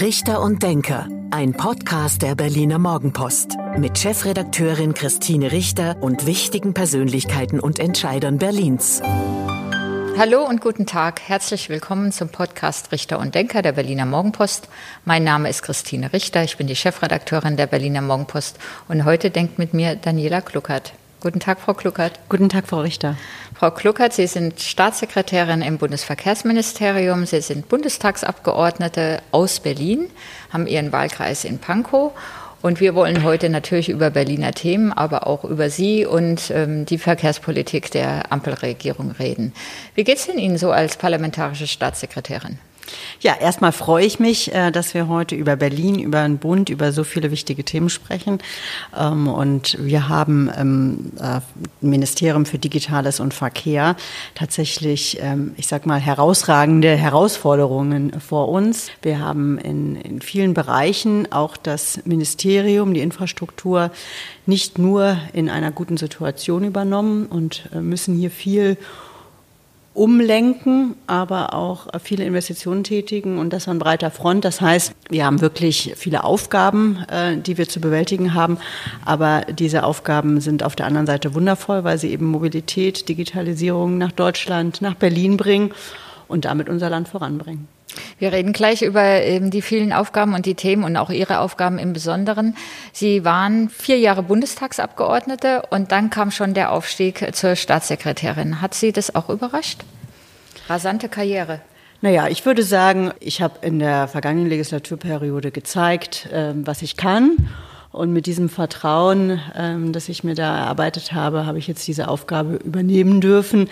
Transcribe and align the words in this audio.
Richter 0.00 0.42
und 0.42 0.62
Denker, 0.62 1.08
ein 1.30 1.54
Podcast 1.54 2.20
der 2.20 2.34
Berliner 2.34 2.78
Morgenpost 2.78 3.56
mit 3.78 3.96
Chefredakteurin 3.96 4.92
Christine 4.92 5.52
Richter 5.52 5.96
und 6.02 6.26
wichtigen 6.26 6.74
Persönlichkeiten 6.74 7.60
und 7.60 7.78
Entscheidern 7.78 8.36
Berlins. 8.36 9.00
Hallo 10.18 10.44
und 10.46 10.60
guten 10.60 10.84
Tag. 10.84 11.22
Herzlich 11.22 11.70
willkommen 11.70 12.12
zum 12.12 12.28
Podcast 12.28 12.92
Richter 12.92 13.18
und 13.18 13.34
Denker 13.34 13.62
der 13.62 13.72
Berliner 13.72 14.04
Morgenpost. 14.04 14.68
Mein 15.06 15.24
Name 15.24 15.48
ist 15.48 15.62
Christine 15.62 16.12
Richter. 16.12 16.44
Ich 16.44 16.58
bin 16.58 16.66
die 16.66 16.76
Chefredakteurin 16.76 17.56
der 17.56 17.66
Berliner 17.66 18.02
Morgenpost 18.02 18.58
und 18.88 19.06
heute 19.06 19.30
denkt 19.30 19.58
mit 19.58 19.72
mir 19.72 19.96
Daniela 19.96 20.42
Kluckert. 20.42 20.92
Guten 21.26 21.40
Tag, 21.40 21.58
Frau 21.58 21.74
Kluckert. 21.74 22.20
Guten 22.28 22.48
Tag, 22.48 22.68
Frau 22.68 22.82
Richter. 22.82 23.16
Frau 23.52 23.72
Kluckert, 23.72 24.12
Sie 24.12 24.28
sind 24.28 24.60
Staatssekretärin 24.60 25.60
im 25.60 25.76
Bundesverkehrsministerium. 25.76 27.26
Sie 27.26 27.40
sind 27.40 27.68
Bundestagsabgeordnete 27.68 29.18
aus 29.32 29.58
Berlin, 29.58 30.06
haben 30.52 30.68
Ihren 30.68 30.92
Wahlkreis 30.92 31.44
in 31.44 31.58
Pankow. 31.58 32.12
Und 32.62 32.78
wir 32.78 32.94
wollen 32.94 33.24
heute 33.24 33.48
natürlich 33.48 33.88
über 33.88 34.10
Berliner 34.10 34.52
Themen, 34.52 34.92
aber 34.92 35.26
auch 35.26 35.42
über 35.42 35.68
Sie 35.68 36.06
und 36.06 36.52
ähm, 36.52 36.86
die 36.86 36.96
Verkehrspolitik 36.96 37.90
der 37.90 38.30
Ampelregierung 38.30 39.10
reden. 39.10 39.52
Wie 39.96 40.04
geht 40.04 40.18
es 40.18 40.26
denn 40.26 40.38
Ihnen 40.38 40.58
so 40.58 40.70
als 40.70 40.96
parlamentarische 40.96 41.66
Staatssekretärin? 41.66 42.60
Ja, 43.20 43.34
erstmal 43.40 43.72
freue 43.72 44.04
ich 44.04 44.18
mich, 44.18 44.54
äh, 44.54 44.70
dass 44.70 44.94
wir 44.94 45.08
heute 45.08 45.34
über 45.34 45.56
Berlin, 45.56 45.98
über 45.98 46.22
den 46.22 46.38
Bund, 46.38 46.68
über 46.68 46.92
so 46.92 47.04
viele 47.04 47.30
wichtige 47.30 47.64
Themen 47.64 47.88
sprechen. 47.88 48.38
Ähm, 48.96 49.28
und 49.28 49.76
wir 49.80 50.08
haben 50.08 50.48
im 50.48 51.12
äh, 51.20 51.40
Ministerium 51.80 52.46
für 52.46 52.58
Digitales 52.58 53.20
und 53.20 53.34
Verkehr 53.34 53.96
tatsächlich, 54.34 55.18
ähm, 55.20 55.54
ich 55.56 55.66
sag 55.66 55.86
mal, 55.86 55.98
herausragende 55.98 56.96
Herausforderungen 56.96 58.20
vor 58.20 58.48
uns. 58.48 58.90
Wir 59.02 59.20
haben 59.20 59.58
in, 59.58 59.96
in 59.96 60.20
vielen 60.20 60.54
Bereichen 60.54 61.30
auch 61.32 61.56
das 61.56 62.00
Ministerium, 62.04 62.94
die 62.94 63.00
Infrastruktur 63.00 63.90
nicht 64.46 64.78
nur 64.78 65.18
in 65.32 65.48
einer 65.50 65.72
guten 65.72 65.96
Situation 65.96 66.64
übernommen 66.64 67.26
und 67.26 67.68
äh, 67.74 67.80
müssen 67.80 68.16
hier 68.16 68.30
viel 68.30 68.76
umlenken, 69.96 70.94
aber 71.06 71.54
auch 71.54 71.88
viele 72.02 72.24
Investitionen 72.24 72.84
tätigen 72.84 73.38
und 73.38 73.52
das 73.52 73.66
an 73.66 73.78
breiter 73.78 74.10
Front. 74.10 74.44
Das 74.44 74.60
heißt, 74.60 74.92
wir 75.08 75.24
haben 75.24 75.40
wirklich 75.40 75.94
viele 75.96 76.24
Aufgaben, 76.24 76.98
äh, 77.08 77.38
die 77.38 77.56
wir 77.56 77.68
zu 77.68 77.80
bewältigen 77.80 78.34
haben, 78.34 78.58
aber 79.04 79.42
diese 79.48 79.84
Aufgaben 79.84 80.40
sind 80.40 80.62
auf 80.62 80.76
der 80.76 80.86
anderen 80.86 81.06
Seite 81.06 81.34
wundervoll, 81.34 81.82
weil 81.84 81.98
sie 81.98 82.10
eben 82.10 82.26
Mobilität, 82.26 83.08
Digitalisierung 83.08 83.96
nach 83.96 84.12
Deutschland, 84.12 84.82
nach 84.82 84.94
Berlin 84.94 85.36
bringen 85.36 85.72
und 86.28 86.44
damit 86.44 86.68
unser 86.68 86.90
Land 86.90 87.08
voranbringen. 87.08 87.75
Wir 88.18 88.32
reden 88.32 88.52
gleich 88.52 88.82
über 88.82 89.02
ähm, 89.02 89.50
die 89.50 89.62
vielen 89.62 89.92
Aufgaben 89.92 90.34
und 90.34 90.46
die 90.46 90.54
Themen 90.54 90.84
und 90.84 90.96
auch 90.96 91.10
Ihre 91.10 91.40
Aufgaben 91.40 91.78
im 91.78 91.92
Besonderen. 91.92 92.56
Sie 92.92 93.24
waren 93.24 93.68
vier 93.68 93.98
Jahre 93.98 94.22
Bundestagsabgeordnete 94.22 95.62
und 95.70 95.92
dann 95.92 96.10
kam 96.10 96.30
schon 96.30 96.54
der 96.54 96.72
Aufstieg 96.72 97.34
zur 97.34 97.56
Staatssekretärin. 97.56 98.60
Hat 98.60 98.74
Sie 98.74 98.92
das 98.92 99.14
auch 99.14 99.30
überrascht? 99.30 99.80
Rasante 100.68 101.08
Karriere. 101.08 101.60
Naja, 102.02 102.28
ich 102.28 102.44
würde 102.44 102.62
sagen, 102.62 103.12
ich 103.20 103.40
habe 103.40 103.66
in 103.66 103.78
der 103.78 104.08
vergangenen 104.08 104.48
Legislaturperiode 104.48 105.50
gezeigt, 105.50 106.28
ähm, 106.32 106.66
was 106.66 106.82
ich 106.82 106.96
kann. 106.96 107.48
Und 107.92 108.12
mit 108.12 108.26
diesem 108.26 108.50
Vertrauen, 108.50 109.40
ähm, 109.56 109.92
das 109.92 110.10
ich 110.10 110.22
mir 110.22 110.34
da 110.34 110.58
erarbeitet 110.58 111.12
habe, 111.12 111.46
habe 111.46 111.58
ich 111.58 111.66
jetzt 111.66 111.86
diese 111.86 112.08
Aufgabe 112.08 112.56
übernehmen 112.56 113.22
dürfen. 113.22 113.70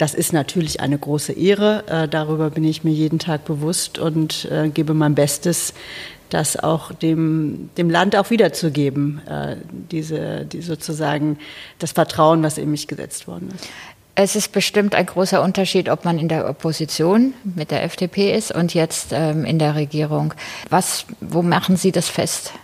Das 0.00 0.14
ist 0.14 0.32
natürlich 0.32 0.80
eine 0.80 0.96
große 0.96 1.34
Ehre. 1.34 1.84
Äh, 1.86 2.08
darüber 2.08 2.48
bin 2.48 2.64
ich 2.64 2.84
mir 2.84 2.90
jeden 2.90 3.18
Tag 3.18 3.44
bewusst 3.44 3.98
und 3.98 4.46
äh, 4.50 4.70
gebe 4.70 4.94
mein 4.94 5.14
Bestes, 5.14 5.74
das 6.30 6.56
auch 6.56 6.92
dem, 6.92 7.68
dem 7.76 7.90
Land 7.90 8.16
auch 8.16 8.30
wiederzugeben, 8.30 9.20
äh, 9.28 9.56
diese, 9.90 10.46
die 10.46 10.62
sozusagen 10.62 11.38
das 11.78 11.92
Vertrauen, 11.92 12.42
was 12.42 12.56
in 12.56 12.70
mich 12.70 12.88
gesetzt 12.88 13.28
worden 13.28 13.50
ist. 13.54 13.68
Es 14.14 14.36
ist 14.36 14.52
bestimmt 14.52 14.94
ein 14.94 15.04
großer 15.04 15.42
Unterschied, 15.42 15.90
ob 15.90 16.06
man 16.06 16.18
in 16.18 16.28
der 16.28 16.48
Opposition 16.48 17.34
mit 17.54 17.70
der 17.70 17.82
FDP 17.82 18.34
ist 18.34 18.52
und 18.54 18.72
jetzt 18.72 19.08
ähm, 19.12 19.44
in 19.44 19.58
der 19.58 19.74
Regierung. 19.74 20.32
Was, 20.70 21.04
wo 21.20 21.42
machen 21.42 21.76
Sie 21.76 21.92
das 21.92 22.08
fest? 22.08 22.54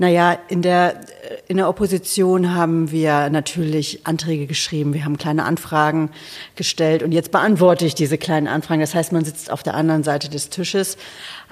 Naja, 0.00 0.38
in 0.48 0.62
der, 0.62 1.00
in 1.48 1.56
der 1.56 1.68
Opposition 1.68 2.54
haben 2.54 2.92
wir 2.92 3.30
natürlich 3.30 4.06
Anträge 4.06 4.46
geschrieben, 4.46 4.94
wir 4.94 5.04
haben 5.04 5.18
kleine 5.18 5.44
Anfragen 5.44 6.10
gestellt 6.54 7.02
und 7.02 7.10
jetzt 7.10 7.32
beantworte 7.32 7.84
ich 7.84 7.96
diese 7.96 8.16
kleinen 8.16 8.46
Anfragen. 8.46 8.80
Das 8.80 8.94
heißt, 8.94 9.12
man 9.12 9.24
sitzt 9.24 9.50
auf 9.50 9.64
der 9.64 9.74
anderen 9.74 10.04
Seite 10.04 10.28
des 10.28 10.50
Tisches. 10.50 10.96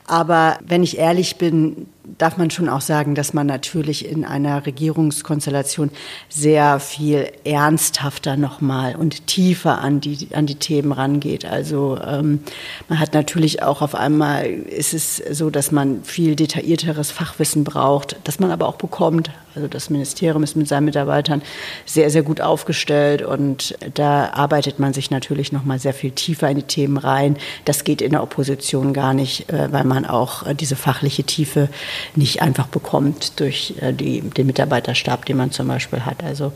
Aber 0.07 0.59
wenn 0.65 0.84
ich 0.84 0.99
ehrlich 0.99 1.37
bin, 1.37 1.89
darf 2.19 2.37
man 2.37 2.50
schon 2.50 2.69
auch 2.69 2.81
sagen, 2.81 3.15
dass 3.15 3.34
man 3.34 3.47
natürlich 3.47 4.09
in 4.09 4.25
einer 4.25 4.65
Regierungskonstellation 4.67 5.91
sehr 6.28 6.81
viel 6.81 7.31
ernsthafter 7.44 8.37
nochmal 8.37 8.97
und 8.97 9.27
tiefer 9.27 9.78
an 9.78 10.00
die, 10.00 10.28
an 10.33 10.47
die 10.47 10.55
Themen 10.55 10.93
rangeht. 10.93 11.45
Also 11.45 11.99
ähm, 12.05 12.41
man 12.89 12.99
hat 13.00 13.15
natürlich 13.15 13.62
auch 13.62 13.83
auf 13.83 13.95
einmal, 13.95 14.47
ist 14.47 14.95
es 14.95 15.16
so, 15.16 15.50
dass 15.50 15.72
man 15.72 16.05
viel 16.05 16.37
detaillierteres 16.37 17.11
Fachwissen 17.11 17.65
braucht, 17.65 18.16
das 18.25 18.39
man 18.39 18.50
aber 18.50 18.69
auch 18.69 18.77
bekommt. 18.77 19.31
Also 19.56 19.69
das 19.69 19.89
Ministerium 19.89 20.43
ist 20.43 20.55
mit 20.55 20.69
seinen 20.69 20.84
Mitarbeitern 20.84 21.41
sehr, 21.87 22.11
sehr 22.11 22.22
gut 22.22 22.43
aufgestellt 22.43 23.22
und 23.22 23.75
da 23.95 24.31
arbeitet 24.34 24.78
man 24.78 24.93
sich 24.93 25.11
natürlich 25.11 25.50
nochmal 25.50 25.78
sehr 25.78 25.95
viel 25.95 26.11
tiefer 26.11 26.50
in 26.50 26.56
die 26.56 26.62
Themen 26.62 26.99
rein. 26.99 27.39
Das 27.65 27.83
geht 27.83 28.03
in 28.03 28.11
der 28.11 28.22
Opposition 28.22 28.93
gar 28.93 29.15
nicht, 29.15 29.50
äh, 29.50 29.72
weil 29.72 29.84
man 29.84 30.05
auch 30.05 30.47
äh, 30.47 30.55
diese 30.55 30.77
fachliche 30.77 31.25
Tiefe 31.25 31.71
nicht 32.15 32.43
einfach 32.43 32.67
bekommt 32.67 33.41
durch 33.41 33.75
äh, 33.81 33.93
die, 33.93 34.21
den 34.21 34.47
Mitarbeiterstab, 34.47 35.25
den 35.25 35.37
man 35.37 35.51
zum 35.51 35.69
Beispiel 35.69 36.05
hat. 36.05 36.23
Also 36.25 36.53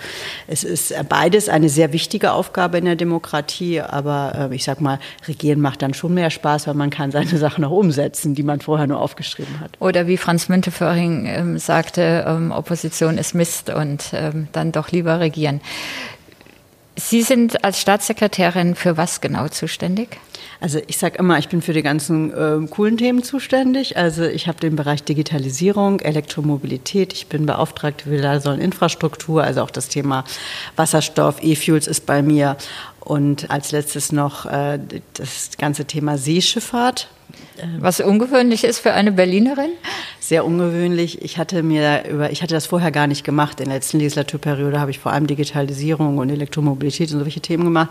es 0.46 0.64
ist 0.64 0.94
beides 1.08 1.48
eine 1.48 1.68
sehr 1.68 1.92
wichtige 1.92 2.32
Aufgabe 2.32 2.78
in 2.78 2.84
der 2.84 2.96
Demokratie, 2.96 3.80
aber 3.80 4.50
äh, 4.50 4.54
ich 4.54 4.64
sag 4.64 4.80
mal, 4.80 4.98
Regieren 5.26 5.60
macht 5.60 5.82
dann 5.82 5.94
schon 5.94 6.14
mehr 6.14 6.30
Spaß, 6.30 6.66
weil 6.66 6.74
man 6.74 6.90
kann 6.90 7.10
seine 7.10 7.26
Sachen 7.38 7.64
auch 7.64 7.70
umsetzen, 7.70 8.34
die 8.34 8.42
man 8.42 8.60
vorher 8.60 8.86
nur 8.86 9.00
aufgeschrieben 9.00 9.60
hat. 9.60 9.72
Oder 9.80 10.06
wie 10.06 10.16
Franz 10.16 10.48
Münteföhring 10.48 11.26
ähm, 11.26 11.58
sagte, 11.58 12.24
ähm, 12.26 12.52
Opposition 12.52 13.18
ist 13.18 13.34
Mist 13.34 13.70
und 13.70 14.10
ähm, 14.12 14.48
dann 14.52 14.72
doch 14.72 14.90
lieber 14.90 15.20
regieren. 15.20 15.60
Sie 16.96 17.22
sind 17.22 17.64
als 17.64 17.80
Staatssekretärin 17.80 18.74
für 18.74 18.96
was 18.96 19.20
genau 19.20 19.48
zuständig? 19.48 20.18
Also 20.60 20.80
ich 20.86 20.98
sage 20.98 21.18
immer, 21.18 21.38
ich 21.38 21.48
bin 21.48 21.62
für 21.62 21.72
die 21.72 21.82
ganzen 21.82 22.32
äh, 22.32 22.66
coolen 22.68 22.98
Themen 22.98 23.22
zuständig. 23.22 23.96
Also 23.96 24.24
ich 24.24 24.48
habe 24.48 24.60
den 24.60 24.76
Bereich 24.76 25.02
Digitalisierung, 25.02 26.00
Elektromobilität. 26.00 27.12
Ich 27.12 27.28
bin 27.28 27.46
beauftragt 27.46 28.02
für 28.02 28.16
Infrastruktur, 28.60 29.42
also 29.42 29.62
auch 29.62 29.70
das 29.70 29.88
Thema 29.88 30.24
Wasserstoff, 30.76 31.42
E-Fuels 31.42 31.86
ist 31.86 32.04
bei 32.06 32.22
mir. 32.22 32.56
Und 33.00 33.50
als 33.50 33.72
letztes 33.72 34.12
noch 34.12 34.44
äh, 34.46 34.78
das 35.14 35.50
ganze 35.56 35.86
Thema 35.86 36.18
Seeschifffahrt. 36.18 37.08
Was 37.78 38.00
ungewöhnlich 38.00 38.64
ist 38.64 38.80
für 38.80 38.92
eine 38.92 39.12
Berlinerin? 39.12 39.70
Sehr 40.20 40.44
ungewöhnlich. 40.44 41.22
Ich 41.22 41.38
hatte 41.38 41.62
mir 41.62 42.04
über, 42.06 42.30
ich 42.30 42.42
hatte 42.42 42.52
das 42.52 42.66
vorher 42.66 42.92
gar 42.92 43.06
nicht 43.06 43.24
gemacht. 43.24 43.58
In 43.58 43.66
der 43.66 43.76
letzten 43.76 43.98
Legislaturperiode 43.98 44.78
habe 44.78 44.90
ich 44.90 44.98
vor 44.98 45.12
allem 45.12 45.26
Digitalisierung 45.26 46.18
und 46.18 46.28
Elektromobilität 46.28 47.10
und 47.12 47.20
solche 47.20 47.40
Themen 47.40 47.64
gemacht. 47.64 47.88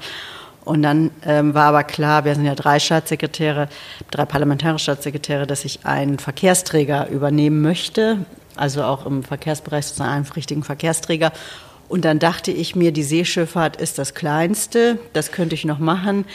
Und 0.63 0.83
dann 0.83 1.09
ähm, 1.25 1.55
war 1.55 1.65
aber 1.65 1.83
klar, 1.83 2.25
wir 2.25 2.35
sind 2.35 2.45
ja 2.45 2.53
drei 2.53 2.79
Staatssekretäre, 2.79 3.67
drei 4.11 4.25
parlamentarische 4.25 4.83
Staatssekretäre, 4.83 5.47
dass 5.47 5.65
ich 5.65 5.85
einen 5.87 6.19
Verkehrsträger 6.19 7.09
übernehmen 7.09 7.61
möchte, 7.61 8.19
also 8.55 8.83
auch 8.83 9.07
im 9.07 9.23
Verkehrsbereich 9.23 9.87
sozusagen 9.87 10.11
einen 10.11 10.25
richtigen 10.27 10.63
Verkehrsträger. 10.63 11.31
Und 11.87 12.05
dann 12.05 12.19
dachte 12.19 12.51
ich 12.51 12.75
mir, 12.75 12.91
die 12.91 13.01
Seeschifffahrt 13.01 13.77
ist 13.77 13.97
das 13.97 14.13
Kleinste, 14.13 14.99
das 15.13 15.31
könnte 15.31 15.55
ich 15.55 15.65
noch 15.65 15.79
machen. 15.79 16.25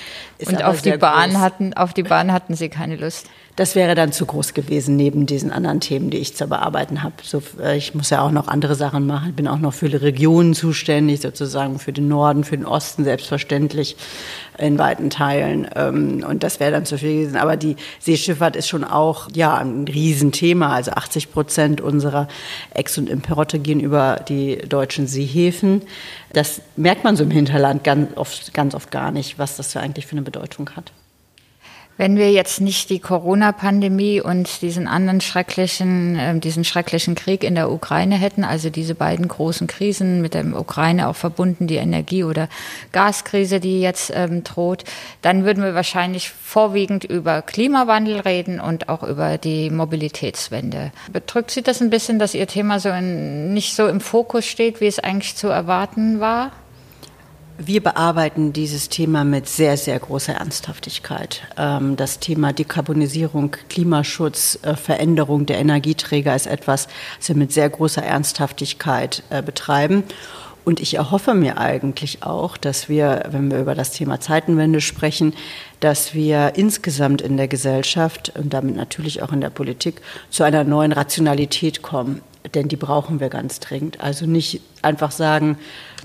und 0.44 0.64
auf 0.64 0.82
die 0.82 0.96
Bahn 0.96 1.40
hatten, 1.40 1.74
auf 1.74 1.94
die 1.94 2.02
Bahn 2.02 2.32
hatten 2.32 2.56
Sie 2.56 2.68
keine 2.68 2.96
Lust? 2.96 3.28
Das 3.56 3.76
wäre 3.76 3.94
dann 3.94 4.10
zu 4.10 4.26
groß 4.26 4.52
gewesen 4.52 4.96
neben 4.96 5.26
diesen 5.26 5.52
anderen 5.52 5.78
Themen, 5.78 6.10
die 6.10 6.16
ich 6.16 6.34
zu 6.34 6.48
bearbeiten 6.48 7.04
habe. 7.04 7.14
So, 7.22 7.40
äh, 7.62 7.76
ich 7.76 7.94
muss 7.94 8.10
ja 8.10 8.20
auch 8.20 8.32
noch 8.32 8.48
andere 8.48 8.74
Sachen 8.74 9.06
machen. 9.06 9.28
Ich 9.28 9.36
bin 9.36 9.46
auch 9.46 9.60
noch 9.60 9.72
für 9.72 9.88
die 9.88 9.96
Regionen 9.96 10.54
zuständig, 10.54 11.20
sozusagen 11.20 11.78
für 11.78 11.92
den 11.92 12.08
Norden, 12.08 12.42
für 12.42 12.56
den 12.56 12.66
Osten 12.66 13.04
selbstverständlich 13.04 13.96
in 14.58 14.76
weiten 14.76 15.08
Teilen. 15.08 15.68
Ähm, 15.76 16.24
und 16.28 16.42
das 16.42 16.58
wäre 16.58 16.72
dann 16.72 16.84
zu 16.84 16.98
viel 16.98 17.20
gewesen. 17.20 17.36
Aber 17.36 17.56
die 17.56 17.76
Seeschifffahrt 18.00 18.56
ist 18.56 18.66
schon 18.66 18.82
auch 18.82 19.28
ja 19.32 19.56
ein 19.56 19.86
Riesenthema. 19.86 20.74
Also 20.74 20.90
80 20.90 21.30
Prozent 21.30 21.80
unserer 21.80 22.26
Ex- 22.74 22.98
und 22.98 23.08
Imperotte 23.08 23.60
gehen 23.60 23.78
über 23.78 24.16
die 24.28 24.56
deutschen 24.56 25.06
Seehäfen. 25.06 25.82
Das 26.32 26.60
merkt 26.74 27.04
man 27.04 27.14
so 27.14 27.22
im 27.22 27.30
Hinterland 27.30 27.84
ganz 27.84 28.16
oft, 28.16 28.52
ganz 28.52 28.74
oft 28.74 28.90
gar 28.90 29.12
nicht, 29.12 29.38
was 29.38 29.56
das 29.56 29.72
für 29.72 29.78
eigentlich 29.78 30.06
für 30.06 30.12
eine 30.12 30.22
Bedeutung 30.22 30.70
hat. 30.70 30.90
Wenn 31.96 32.16
wir 32.16 32.32
jetzt 32.32 32.60
nicht 32.60 32.90
die 32.90 32.98
Corona-Pandemie 32.98 34.20
und 34.20 34.62
diesen 34.62 34.88
anderen 34.88 35.20
schrecklichen, 35.20 36.16
äh, 36.16 36.38
diesen 36.40 36.64
schrecklichen 36.64 37.14
Krieg 37.14 37.44
in 37.44 37.54
der 37.54 37.70
Ukraine 37.70 38.16
hätten, 38.16 38.42
also 38.42 38.68
diese 38.68 38.96
beiden 38.96 39.28
großen 39.28 39.68
Krisen 39.68 40.20
mit 40.20 40.34
der 40.34 40.44
Ukraine 40.58 41.08
auch 41.08 41.14
verbunden, 41.14 41.68
die 41.68 41.76
Energie- 41.76 42.24
oder 42.24 42.48
Gaskrise, 42.90 43.60
die 43.60 43.80
jetzt 43.80 44.10
ähm, 44.12 44.42
droht, 44.42 44.82
dann 45.22 45.44
würden 45.44 45.62
wir 45.62 45.76
wahrscheinlich 45.76 46.30
vorwiegend 46.30 47.04
über 47.04 47.42
Klimawandel 47.42 48.20
reden 48.20 48.58
und 48.58 48.88
auch 48.88 49.04
über 49.04 49.38
die 49.38 49.70
Mobilitätswende. 49.70 50.90
Bedrückt 51.12 51.52
Sie 51.52 51.62
das 51.62 51.80
ein 51.80 51.90
bisschen, 51.90 52.18
dass 52.18 52.34
Ihr 52.34 52.48
Thema 52.48 52.80
so 52.80 52.88
in, 52.88 53.54
nicht 53.54 53.76
so 53.76 53.86
im 53.86 54.00
Fokus 54.00 54.46
steht, 54.46 54.80
wie 54.80 54.86
es 54.86 54.98
eigentlich 54.98 55.36
zu 55.36 55.46
erwarten 55.46 56.18
war? 56.18 56.50
Wir 57.58 57.80
bearbeiten 57.80 58.52
dieses 58.52 58.88
Thema 58.88 59.22
mit 59.22 59.48
sehr, 59.48 59.76
sehr 59.76 59.96
großer 59.96 60.32
Ernsthaftigkeit. 60.32 61.42
Ähm, 61.56 61.94
das 61.94 62.18
Thema 62.18 62.52
Dekarbonisierung, 62.52 63.56
Klimaschutz, 63.68 64.58
äh, 64.62 64.74
Veränderung 64.74 65.46
der 65.46 65.58
Energieträger 65.58 66.34
ist 66.34 66.48
etwas, 66.48 66.88
das 67.18 67.28
wir 67.28 67.36
mit 67.36 67.52
sehr 67.52 67.70
großer 67.70 68.02
Ernsthaftigkeit 68.02 69.22
äh, 69.30 69.40
betreiben. 69.40 70.02
Und 70.64 70.80
ich 70.80 70.94
erhoffe 70.94 71.34
mir 71.34 71.58
eigentlich 71.58 72.24
auch, 72.24 72.56
dass 72.56 72.88
wir, 72.88 73.26
wenn 73.30 73.52
wir 73.52 73.60
über 73.60 73.76
das 73.76 73.92
Thema 73.92 74.18
Zeitenwende 74.18 74.80
sprechen, 74.80 75.32
dass 75.78 76.12
wir 76.12 76.54
insgesamt 76.56 77.22
in 77.22 77.36
der 77.36 77.46
Gesellschaft 77.46 78.32
und 78.34 78.52
damit 78.52 78.74
natürlich 78.74 79.22
auch 79.22 79.32
in 79.32 79.40
der 79.40 79.50
Politik 79.50 80.00
zu 80.28 80.42
einer 80.42 80.64
neuen 80.64 80.90
Rationalität 80.90 81.82
kommen. 81.82 82.20
Denn 82.52 82.68
die 82.68 82.76
brauchen 82.76 83.20
wir 83.20 83.30
ganz 83.30 83.58
dringend. 83.60 84.00
Also 84.00 84.26
nicht 84.26 84.60
einfach 84.82 85.10
sagen, 85.10 85.56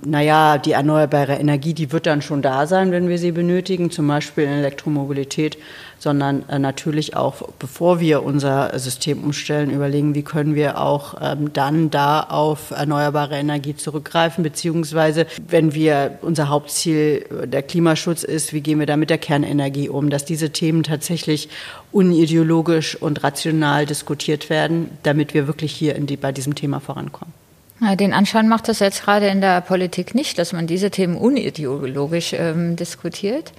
naja, 0.06 0.58
die 0.58 0.72
erneuerbare 0.72 1.34
Energie, 1.34 1.74
die 1.74 1.92
wird 1.92 2.06
dann 2.06 2.22
schon 2.22 2.42
da 2.42 2.66
sein, 2.68 2.92
wenn 2.92 3.10
wir 3.10 3.18
sie 3.18 3.32
benötigen, 3.32 3.92
zum 3.92 4.08
Beispiel 4.08 4.46
in 4.46 4.52
Elektromobilität, 4.52 5.58
sondern 5.98 6.48
äh, 6.48 6.58
natürlich 6.58 7.16
auch, 7.16 7.50
bevor 7.60 8.00
wir 8.00 8.24
unser 8.24 8.78
System 8.80 9.24
umstellen, 9.24 9.70
überlegen, 9.70 10.16
wie 10.16 10.24
können 10.24 10.56
wir 10.56 10.80
auch 10.80 11.16
ähm, 11.22 11.52
dann 11.52 11.90
da 11.90 12.22
auf 12.22 12.72
erneuerbare 12.72 13.36
Energie 13.36 13.76
zurückgreifen, 13.76 14.44
beziehungsweise 14.44 15.28
wenn 15.46 15.74
wir 15.74 16.20
unser 16.22 16.48
Hauptziel 16.48 17.26
äh, 17.44 17.48
der 17.48 17.64
Klimaschutz 17.64 18.24
ist, 18.24 18.54
wie 18.54 18.62
gehen 18.62 18.80
wir 18.80 18.86
da 18.86 18.96
mit 18.96 19.10
der 19.10 19.18
Kernenergie 19.18 19.90
um, 19.90 20.10
dass 20.10 20.24
diese 20.24 20.52
Themen 20.52 20.84
tatsächlich 20.84 21.50
unideologisch 21.92 22.96
und 22.96 23.24
rational 23.24 23.86
diskutiert 23.86 24.50
werden, 24.50 24.92
damit 25.04 25.34
wir 25.34 25.48
wirklich 25.48 25.74
hier 25.74 25.96
die, 25.96 26.18
bei 26.18 26.29
diesem 26.32 26.56
Thema 26.56 26.80
vorankommen. 26.80 27.34
Den 27.98 28.14
Anschein 28.14 28.50
macht 28.50 28.68
das 28.68 28.80
jetzt 28.80 29.04
gerade 29.04 29.28
in 29.28 29.40
der 29.40 29.62
Politik 29.62 30.14
nicht, 30.14 30.38
dass 30.38 30.52
man 30.52 30.68
diese 30.68 30.92
Themen 30.92 31.16
unideologisch 31.16 32.34
ähm, 32.34 32.76
diskutiert. 32.76 33.54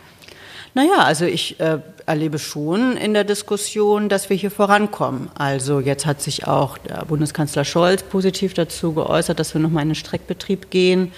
Naja, 0.74 0.98
also 0.98 1.24
ich 1.24 1.58
äh, 1.58 1.78
erlebe 2.06 2.38
schon 2.38 2.96
in 2.96 3.14
der 3.14 3.24
Diskussion, 3.24 4.08
dass 4.08 4.30
wir 4.30 4.36
hier 4.36 4.50
vorankommen. 4.50 5.30
Also 5.34 5.80
jetzt 5.80 6.06
hat 6.06 6.20
sich 6.20 6.46
auch 6.46 6.78
der 6.78 7.04
Bundeskanzler 7.06 7.64
Scholz 7.64 8.02
positiv 8.02 8.54
dazu 8.54 8.92
geäußert, 8.92 9.40
dass 9.40 9.54
wir 9.54 9.60
nochmal 9.60 9.82
in 9.82 9.90
den 9.90 9.94
Streckbetrieb 9.96 10.70
gehen. 10.70 11.12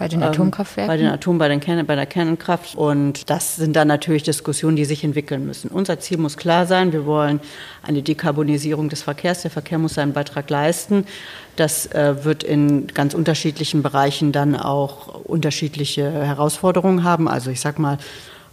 Bei 0.00 0.08
den 0.08 0.22
Atomkraftwerken? 0.22 0.88
bei 0.88 0.96
den 0.96 1.08
Atom, 1.08 1.36
bei, 1.36 1.48
den 1.48 1.60
Kern, 1.60 1.84
bei 1.84 1.94
der 1.94 2.06
Kernkraft. 2.06 2.74
Und 2.74 3.28
das 3.28 3.56
sind 3.56 3.76
dann 3.76 3.86
natürlich 3.86 4.22
Diskussionen, 4.22 4.74
die 4.74 4.86
sich 4.86 5.04
entwickeln 5.04 5.44
müssen. 5.44 5.70
Unser 5.70 6.00
Ziel 6.00 6.16
muss 6.16 6.38
klar 6.38 6.64
sein. 6.64 6.94
Wir 6.94 7.04
wollen 7.04 7.38
eine 7.82 8.00
Dekarbonisierung 8.00 8.88
des 8.88 9.02
Verkehrs. 9.02 9.42
Der 9.42 9.50
Verkehr 9.50 9.76
muss 9.76 9.92
seinen 9.92 10.14
Beitrag 10.14 10.48
leisten. 10.48 11.04
Das 11.56 11.84
äh, 11.92 12.24
wird 12.24 12.42
in 12.42 12.86
ganz 12.86 13.12
unterschiedlichen 13.12 13.82
Bereichen 13.82 14.32
dann 14.32 14.56
auch 14.56 15.22
unterschiedliche 15.24 16.10
Herausforderungen 16.10 17.04
haben. 17.04 17.28
Also 17.28 17.50
ich 17.50 17.60
sag 17.60 17.78
mal, 17.78 17.98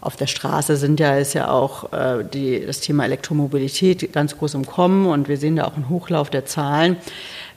auf 0.02 0.18
der 0.18 0.28
Straße 0.28 0.76
sind 0.76 1.00
ja, 1.00 1.16
ist 1.16 1.34
ja 1.34 1.50
auch 1.50 1.94
äh, 1.94 2.26
die, 2.26 2.66
das 2.66 2.82
Thema 2.82 3.06
Elektromobilität 3.06 4.12
ganz 4.12 4.38
groß 4.38 4.56
im 4.56 4.66
Kommen 4.66 5.06
und 5.06 5.30
wir 5.30 5.38
sehen 5.38 5.56
da 5.56 5.64
auch 5.64 5.76
einen 5.76 5.88
Hochlauf 5.88 6.30
der 6.30 6.46
Zahlen. 6.46 6.98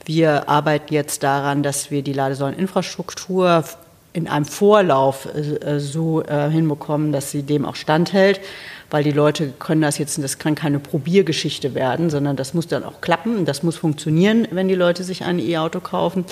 Wir 0.05 0.49
arbeiten 0.49 0.93
jetzt 0.93 1.23
daran, 1.23 1.61
dass 1.61 1.91
wir 1.91 2.01
die 2.01 2.13
Ladesäuleninfrastruktur 2.13 3.63
in 4.13 4.27
einem 4.27 4.45
Vorlauf 4.45 5.27
äh, 5.33 5.79
so 5.79 6.23
äh, 6.23 6.49
hinbekommen, 6.49 7.11
dass 7.11 7.31
sie 7.31 7.43
dem 7.43 7.65
auch 7.65 7.75
standhält, 7.75 8.41
weil 8.89 9.03
die 9.03 9.11
Leute 9.11 9.53
können 9.57 9.81
das 9.81 9.97
jetzt, 9.97 10.21
das 10.21 10.37
kann 10.37 10.55
keine 10.55 10.79
Probiergeschichte 10.79 11.75
werden, 11.75 12.09
sondern 12.09 12.35
das 12.35 12.53
muss 12.53 12.67
dann 12.67 12.83
auch 12.83 13.01
klappen, 13.01 13.45
das 13.45 13.63
muss 13.63 13.77
funktionieren, 13.77 14.47
wenn 14.51 14.67
die 14.67 14.75
Leute 14.75 15.03
sich 15.03 15.23
ein 15.23 15.39
E-Auto 15.39 15.79
kaufen. 15.79 16.25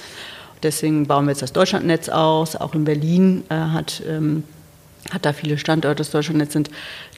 Deswegen 0.62 1.08
bauen 1.08 1.26
wir 1.26 1.32
jetzt 1.32 1.42
das 1.42 1.54
Deutschlandnetz 1.54 2.10
aus. 2.10 2.58
Auch 2.58 2.76
in 2.76 2.84
Berlin 2.84 3.46
äh, 3.50 3.56
hat 3.56 4.04
ähm, 4.06 4.44
hat 5.12 5.26
da 5.26 5.34
viele 5.34 5.58
Standorte. 5.58 5.98
Das 5.98 6.12
Deutschlandnetz 6.12 6.54
sind 6.54 6.70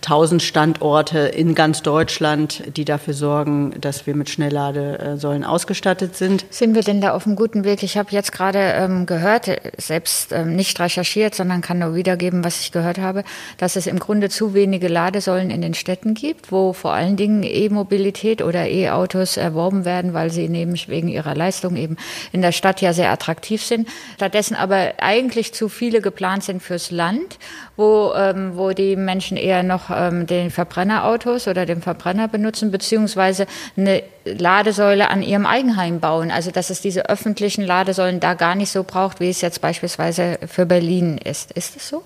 1000 0.04 0.42
Standorte 0.42 1.20
in 1.20 1.54
ganz 1.54 1.84
Deutschland, 1.84 2.64
die 2.76 2.86
dafür 2.86 3.14
sorgen, 3.14 3.80
dass 3.80 4.08
wir 4.08 4.16
mit 4.16 4.32
Schnellladesäulen 4.32 5.44
ausgestattet 5.44 6.16
sind. 6.16 6.44
Sind 6.50 6.74
wir 6.74 6.82
denn 6.82 7.02
da 7.02 7.14
auf 7.14 7.28
einem 7.28 7.36
guten 7.36 7.64
Weg? 7.64 7.84
Ich 7.84 7.98
habe 7.98 8.10
jetzt 8.12 8.32
gerade 8.32 8.60
ähm, 8.60 9.06
gehört, 9.06 9.48
selbst 9.78 10.32
ähm, 10.32 10.56
nicht 10.56 10.80
recherchiert, 10.80 11.36
sondern 11.36 11.62
kann 11.62 11.78
nur 11.78 11.94
wiedergeben, 11.94 12.44
was 12.44 12.62
ich 12.62 12.72
gehört 12.72 12.98
habe, 12.98 13.24
dass 13.58 13.76
es 13.76 13.86
im 13.86 14.00
Grunde 14.00 14.30
zu 14.30 14.56
wenige 14.56 14.88
Ladesäulen 14.88 15.52
in 15.52 15.62
den 15.62 15.76
Städten 15.76 16.16
gibt, 16.16 16.52
wo 16.52 16.74
vor 16.74 16.94
allen 16.94 17.16
Dingen 17.16 17.44
E-Mobilität 17.44 18.42
oder 18.42 18.68
E-Autos 18.68 19.38
erworben 19.38 19.86
werden, 19.86 20.16
weil 20.16 20.32
sie 20.32 20.50
neben 20.50 20.74
wegen 20.88 21.10
ihrer 21.10 21.36
Leistung 21.36 21.76
eben 21.76 21.98
in 22.32 22.42
der 22.42 22.54
Stadt 22.54 22.82
ja 22.82 22.94
sehr 22.94 23.12
attraktiv 23.12 23.64
sind. 23.64 23.88
Stattdessen 24.16 24.56
aber 24.56 24.94
eigentlich 24.98 25.54
zu 25.54 25.70
viele 25.70 26.02
geplant 26.02 26.44
sind 26.44 26.64
fürs 26.64 26.90
Land, 26.90 27.38
wo, 27.78 28.14
ähm, 28.16 28.54
wo 28.56 28.72
die 28.72 28.96
Menschen 28.96 29.38
eher 29.38 29.62
noch 29.62 29.91
ähm, 29.96 30.28
den 30.28 30.52
Verbrennerautos 30.52 31.48
oder 31.48 31.66
den 31.66 31.82
Verbrenner 31.82 32.28
benutzen, 32.28 32.72
beziehungsweise 32.72 33.48
eine 33.78 34.04
Ladesäule 34.26 35.10
an 35.10 35.22
ihrem 35.22 35.46
Eigenheim 35.46 36.00
bauen. 36.00 36.32
Also 36.32 36.52
dass 36.52 36.70
es 36.70 36.82
diese 36.82 37.10
öffentlichen 37.10 37.66
Ladesäulen 37.66 38.20
da 38.20 38.34
gar 38.34 38.56
nicht 38.56 38.72
so 38.72 38.84
braucht, 38.84 39.20
wie 39.20 39.30
es 39.30 39.42
jetzt 39.42 39.62
beispielsweise 39.62 40.40
für 40.48 40.66
Berlin 40.66 41.18
ist. 41.18 41.52
Ist 41.52 41.76
es 41.76 41.88
so? 41.88 42.04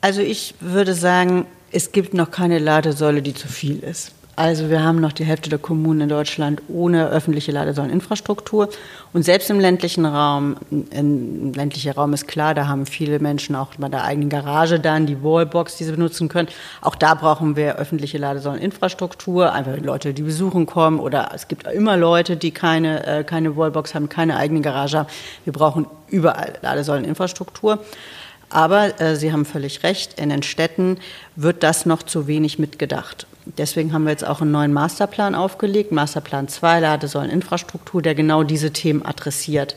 Also 0.00 0.22
ich 0.22 0.54
würde 0.60 0.94
sagen, 0.94 1.46
es 1.72 1.92
gibt 1.92 2.14
noch 2.14 2.30
keine 2.30 2.58
Ladesäule, 2.58 3.22
die 3.22 3.34
zu 3.34 3.48
viel 3.48 3.80
ist. 3.80 4.12
Also 4.40 4.70
wir 4.70 4.82
haben 4.82 5.02
noch 5.02 5.12
die 5.12 5.26
Hälfte 5.26 5.50
der 5.50 5.58
Kommunen 5.58 6.00
in 6.00 6.08
Deutschland 6.08 6.62
ohne 6.68 7.10
öffentliche 7.10 7.52
Ladesäuleninfrastruktur. 7.52 8.70
Und 9.12 9.22
selbst 9.22 9.50
im 9.50 9.60
ländlichen 9.60 10.06
Raum, 10.06 10.56
im 10.70 11.52
ländlichen 11.52 11.92
Raum 11.92 12.14
ist 12.14 12.26
klar, 12.26 12.54
da 12.54 12.66
haben 12.66 12.86
viele 12.86 13.18
Menschen 13.18 13.54
auch 13.54 13.74
bei 13.76 13.90
der 13.90 14.02
eigenen 14.02 14.30
Garage 14.30 14.80
dann 14.80 15.04
die 15.04 15.22
Wallbox, 15.22 15.76
die 15.76 15.84
sie 15.84 15.90
benutzen 15.90 16.30
können. 16.30 16.48
Auch 16.80 16.94
da 16.94 17.12
brauchen 17.12 17.54
wir 17.54 17.76
öffentliche 17.76 18.16
Ladesäuleninfrastruktur, 18.16 19.52
einfach 19.52 19.76
Leute, 19.76 20.14
die 20.14 20.22
besuchen 20.22 20.64
kommen. 20.64 21.00
Oder 21.00 21.32
es 21.34 21.46
gibt 21.46 21.66
immer 21.66 21.98
Leute, 21.98 22.38
die 22.38 22.50
keine, 22.50 23.06
äh, 23.06 23.24
keine 23.24 23.58
Wallbox 23.58 23.94
haben, 23.94 24.08
keine 24.08 24.38
eigene 24.38 24.62
Garage 24.62 25.00
haben. 25.00 25.08
Wir 25.44 25.52
brauchen 25.52 25.84
überall 26.08 26.54
Ladesäuleninfrastruktur. 26.62 27.80
Aber 28.50 29.00
äh, 29.00 29.16
Sie 29.16 29.32
haben 29.32 29.44
völlig 29.44 29.84
recht, 29.84 30.20
in 30.20 30.28
den 30.28 30.42
Städten 30.42 30.98
wird 31.36 31.62
das 31.62 31.86
noch 31.86 32.02
zu 32.02 32.26
wenig 32.26 32.58
mitgedacht. 32.58 33.26
Deswegen 33.58 33.92
haben 33.92 34.04
wir 34.04 34.10
jetzt 34.10 34.26
auch 34.26 34.42
einen 34.42 34.50
neuen 34.50 34.72
Masterplan 34.72 35.34
aufgelegt, 35.34 35.92
Masterplan 35.92 36.48
2, 36.48 36.80
Ladesäuleninfrastruktur, 36.80 38.02
der 38.02 38.14
genau 38.14 38.42
diese 38.42 38.72
Themen 38.72 39.04
adressiert. 39.04 39.76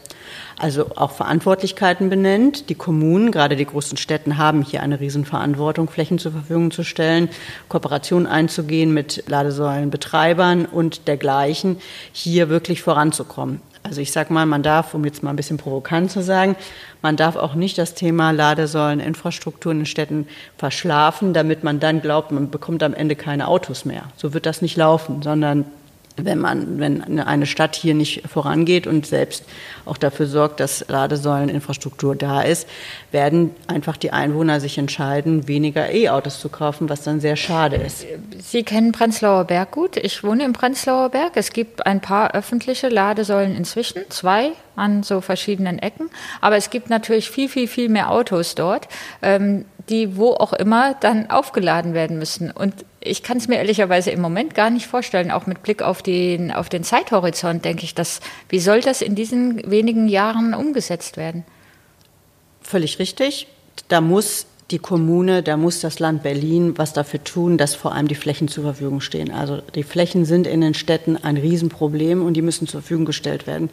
Also 0.60 0.92
auch 0.96 1.12
Verantwortlichkeiten 1.12 2.10
benennt. 2.10 2.70
Die 2.70 2.76
Kommunen, 2.76 3.32
gerade 3.32 3.56
die 3.56 3.66
großen 3.66 3.98
Städten, 3.98 4.38
haben 4.38 4.64
hier 4.64 4.84
eine 4.84 5.00
Riesenverantwortung, 5.00 5.90
Flächen 5.90 6.20
zur 6.20 6.34
Verfügung 6.34 6.72
zu 6.72 6.84
stellen, 6.84 7.30
Kooperationen 7.70 8.28
einzugehen 8.28 8.94
mit 8.94 9.24
Ladesäulenbetreibern 9.28 10.66
und 10.66 11.08
dergleichen, 11.08 11.78
hier 12.12 12.50
wirklich 12.50 12.82
voranzukommen. 12.82 13.62
Also 13.84 14.00
ich 14.00 14.14
sage 14.14 14.34
mal, 14.34 14.46
man 14.46 14.64
darf, 14.64 14.94
um 14.94 15.04
jetzt 15.04 15.24
mal 15.24 15.30
ein 15.30 15.36
bisschen 15.36 15.58
provokant 15.58 16.10
zu 16.10 16.24
sagen, 16.24 16.56
man 17.02 17.18
darf 17.18 17.36
auch 17.36 17.54
nicht 17.54 17.78
das 17.78 17.94
Thema 17.94 18.32
Ladesäuleninfrastruktur 18.32 19.74
in 19.74 19.80
den 19.80 19.86
Städten 19.86 20.28
verschlafen, 20.58 21.34
damit 21.34 21.66
man 21.66 21.82
dann 21.82 22.02
glaubt, 22.02 22.32
man 22.32 22.50
bekommt 22.50 22.82
am 22.82 22.94
Ende 22.94 23.16
keine 23.16 23.48
Autos 23.48 23.84
mehr. 23.84 24.04
So 24.16 24.34
wird 24.34 24.46
das 24.46 24.62
nicht 24.62 24.78
laufen, 24.78 25.22
sondern 25.22 25.66
wenn 26.16 26.40
man, 26.40 26.80
wenn 26.80 27.20
eine 27.20 27.46
Stadt 27.46 27.76
hier 27.76 27.94
nicht 27.94 28.28
vorangeht 28.28 28.88
und 28.88 29.06
selbst 29.06 29.46
auch 29.86 29.98
dafür 29.98 30.28
sorgt, 30.28 30.60
dass 30.60 30.86
Ladesäuleninfrastruktur 30.88 32.16
da 32.16 32.42
ist, 32.42 32.68
werden 33.12 33.52
einfach 33.68 33.98
die 33.98 34.12
Einwohner 34.12 34.60
sich 34.60 34.78
entscheiden, 34.78 35.48
weniger 35.48 35.92
E-Autos 35.92 36.40
zu 36.40 36.50
kaufen, 36.50 36.90
was 36.90 37.02
dann 37.02 37.20
sehr 37.20 37.36
schade 37.36 37.78
ist. 37.78 38.06
Sie 38.40 38.64
kennen 38.64 38.92
Prenzlauer 38.92 39.46
Berg 39.46 39.72
gut. 39.72 39.98
Ich 39.98 40.24
wohne 40.24 40.46
im 40.46 40.54
Prenzlauer 40.54 41.10
Berg. 41.10 41.32
Es 41.36 41.52
gibt 41.52 41.86
ein 41.86 42.00
paar 42.00 42.34
öffentliche 42.36 42.90
Ladesäulen 42.90 43.56
inzwischen, 43.56 44.02
zwei 44.10 44.52
an 44.76 45.04
so 45.04 45.22
verschiedenen 45.22 45.80
Ecken. 45.80 46.10
Aber 46.42 46.58
es 46.58 46.70
gibt 46.70 46.90
natürlich 46.90 47.30
viel, 47.30 47.50
viel, 47.50 47.68
viel 47.68 47.90
mehr 47.90 48.12
Autos 48.12 48.56
dort, 48.56 48.88
ähm, 49.22 49.66
die 49.90 50.16
wo 50.18 50.32
auch 50.34 50.54
immer 50.54 50.96
dann 51.00 51.30
aufgeladen 51.30 51.94
werden 51.94 52.18
müssen. 52.18 52.52
Und 52.52 52.86
ich 53.04 53.24
kann 53.24 53.38
es 53.38 53.48
mir 53.48 53.58
ehrlicherweise 53.58 54.12
im 54.12 54.22
Moment 54.22 54.56
gar 54.56 54.70
nicht 54.70 54.88
vorstellen, 54.88 55.32
auch 55.32 55.46
mit 55.46 55.62
Blick 55.64 55.82
auf 55.82 56.02
den, 56.02 56.52
auf 56.52 56.70
den 56.70 56.84
Zeithorizont, 56.84 57.66
denke 57.66 57.84
ich, 57.84 57.96
dass, 57.96 58.22
wie 58.50 58.60
soll 58.60 58.82
das 58.82 59.02
in 59.02 59.16
diesen 59.16 59.70
wenigen 59.70 60.08
Jahren 60.08 60.54
umgesetzt 60.54 61.18
werden? 61.18 61.44
Völlig 62.62 63.00
richtig. 63.00 63.48
Da 63.88 64.02
muss 64.02 64.46
die 64.74 64.80
Kommune, 64.80 65.44
da 65.44 65.56
muss 65.56 65.82
das 65.82 66.00
Land 66.00 66.24
Berlin 66.24 66.74
was 66.78 66.94
dafür 66.94 67.24
tun, 67.24 67.60
dass 67.60 67.76
vor 67.76 67.94
allem 67.94 68.08
die 68.08 68.16
Flächen 68.16 68.48
zur 68.48 68.64
Verfügung 68.64 69.02
stehen. 69.02 69.32
Also 69.32 69.62
die 69.76 69.84
Flächen 69.84 70.26
sind 70.26 70.48
in 70.48 70.62
den 70.62 70.74
Städten 70.74 71.16
ein 71.16 71.38
Riesenproblem 71.38 72.26
und 72.26 72.34
die 72.34 72.42
müssen 72.42 72.68
zur 72.68 72.82
Verfügung 72.82 73.06
gestellt 73.06 73.46
werden. 73.46 73.70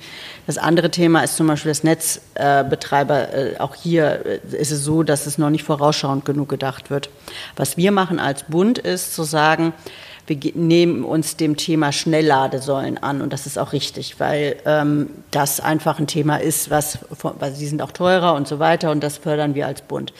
Das 0.47 0.59
andere 0.59 0.91
Thema 0.91 1.23
ist 1.23 1.37
zum 1.37 1.47
Beispiel 1.47 1.71
das 1.71 1.85
Netzbetreiber. 1.85 3.33
Äh, 3.35 3.57
auch 3.59 3.75
hier 3.75 4.43
äh, 4.53 4.57
ist 4.57 4.73
es 4.73 4.85
so, 4.85 5.03
dass 5.03 5.27
es 5.27 5.39
noch 5.39 5.49
nicht 5.49 5.65
vorausschauend 5.65 6.27
genug 6.27 6.51
gedacht 6.51 6.91
wird. 6.91 7.09
Was 7.57 7.79
wir 7.79 7.93
machen 7.93 8.19
als 8.19 8.43
Bund 8.43 8.79
ist 8.79 9.15
zu 9.15 9.23
sagen, 9.23 9.73
wir 10.27 10.39
nehmen 10.55 11.03
uns 11.03 11.37
dem 11.37 11.57
Thema 11.57 11.93
Schnellladesäulen 11.93 12.99
an 12.99 13.23
und 13.23 13.33
das 13.33 13.47
ist 13.47 13.59
auch 13.59 13.73
richtig, 13.73 14.21
weil 14.21 14.57
ähm, 14.67 15.09
das 15.31 15.61
einfach 15.61 15.99
ein 15.99 16.07
Thema 16.07 16.37
ist, 16.37 16.69
was, 16.69 16.99
weil 17.23 17.55
sie 17.55 17.67
sind 17.67 17.81
auch 17.81 17.91
teurer 17.91 18.35
und 18.35 18.47
so 18.47 18.59
weiter 18.59 18.91
und 18.91 19.03
das 19.03 19.17
fördern 19.17 19.55
wir 19.55 19.67
als 19.67 19.81
Bund. 19.81 20.13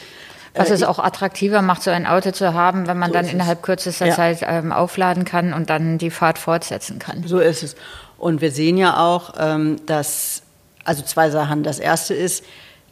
Was 0.53 0.69
äh, 0.69 0.73
es 0.73 0.83
auch 0.83 0.99
attraktiver 0.99 1.61
macht, 1.61 1.83
so 1.83 1.91
ein 1.91 2.05
Auto 2.05 2.31
zu 2.31 2.53
haben, 2.53 2.87
wenn 2.87 2.97
man 2.97 3.09
so 3.09 3.13
dann 3.13 3.27
innerhalb 3.27 3.63
kürzester 3.63 4.07
ja. 4.07 4.15
Zeit 4.15 4.39
ähm, 4.41 4.71
aufladen 4.71 5.25
kann 5.25 5.53
und 5.53 5.69
dann 5.69 5.97
die 5.97 6.09
Fahrt 6.09 6.37
fortsetzen 6.37 6.99
kann. 6.99 7.23
So 7.25 7.39
ist 7.39 7.63
es. 7.63 7.75
Und 8.17 8.41
wir 8.41 8.51
sehen 8.51 8.77
ja 8.77 8.97
auch, 8.97 9.33
ähm, 9.39 9.77
dass, 9.85 10.43
also 10.83 11.01
zwei 11.03 11.29
Sachen. 11.29 11.63
Das 11.63 11.79
erste 11.79 12.13
ist, 12.13 12.43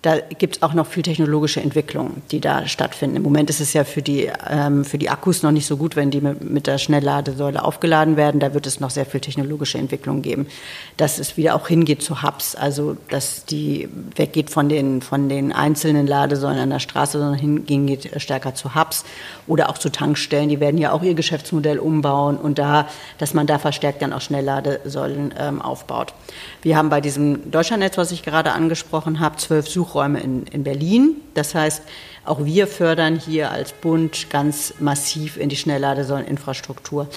da 0.01 0.17
gibt 0.19 0.55
es 0.55 0.61
auch 0.61 0.73
noch 0.73 0.87
viel 0.87 1.03
technologische 1.03 1.59
Entwicklungen, 1.59 2.21
die 2.31 2.39
da 2.39 2.65
stattfinden. 2.67 3.17
Im 3.17 3.23
Moment 3.23 3.49
ist 3.49 3.59
es 3.59 3.73
ja 3.73 3.83
für 3.83 4.01
die, 4.01 4.31
ähm, 4.49 4.85
für 4.85 4.97
die 4.97 5.09
Akkus 5.09 5.43
noch 5.43 5.51
nicht 5.51 5.65
so 5.65 5.75
gut, 5.75 5.97
wenn 5.97 6.09
die 6.09 6.21
mit, 6.21 6.67
der 6.67 6.77
Schnellladesäule 6.77 7.61
aufgeladen 7.61 8.15
werden. 8.15 8.39
Da 8.39 8.53
wird 8.53 8.65
es 8.65 8.79
noch 8.79 8.91
sehr 8.91 9.05
viel 9.05 9.19
technologische 9.19 9.77
Entwicklungen 9.77 10.21
geben, 10.21 10.47
dass 10.95 11.19
es 11.19 11.35
wieder 11.35 11.53
auch 11.53 11.67
hingeht 11.67 12.01
zu 12.01 12.23
Hubs, 12.23 12.55
also 12.55 12.95
dass 13.09 13.43
die 13.43 13.89
weggeht 14.15 14.49
von 14.49 14.69
den, 14.69 15.01
von 15.01 15.27
den 15.27 15.51
einzelnen 15.51 16.07
Ladesäulen 16.07 16.59
an 16.59 16.69
der 16.69 16.79
Straße, 16.79 17.19
sondern 17.19 17.37
hingeht 17.37 18.09
stärker 18.21 18.55
zu 18.55 18.75
Hubs 18.75 19.03
oder 19.47 19.69
auch 19.69 19.77
zu 19.77 19.89
Tankstellen. 19.89 20.47
Die 20.47 20.61
werden 20.61 20.77
ja 20.77 20.93
auch 20.93 21.03
ihr 21.03 21.13
Geschäftsmodell 21.13 21.77
umbauen 21.77 22.37
und 22.37 22.57
da, 22.57 22.87
dass 23.17 23.33
man 23.33 23.47
da 23.47 23.59
verstärkt 23.59 24.01
dann 24.01 24.13
auch 24.13 24.21
Schnellladesäulen 24.21 25.33
ähm, 25.37 25.61
aufbaut. 25.61 26.13
Wir 26.61 26.77
haben 26.77 26.87
bei 26.87 27.01
diesem 27.01 27.51
Deutschlandnetz, 27.51 27.97
was 27.97 28.13
ich 28.13 28.23
gerade 28.23 28.53
angesprochen 28.53 29.19
habe, 29.19 29.35
zwölf 29.35 29.67
Such 29.67 29.88
Suchräume 29.89 30.19
in, 30.19 30.43
in 30.47 30.63
Berlin. 30.63 31.15
Das 31.33 31.55
heißt, 31.55 31.81
auch 32.25 32.45
wir 32.45 32.67
fördern 32.67 33.17
hier 33.17 33.51
als 33.51 33.71
Bund 33.73 34.29
ganz 34.29 34.75
massiv 34.79 35.37
in 35.37 35.49
die 35.49 35.55
Schnellladesäuleninfrastruktur. 35.55 37.07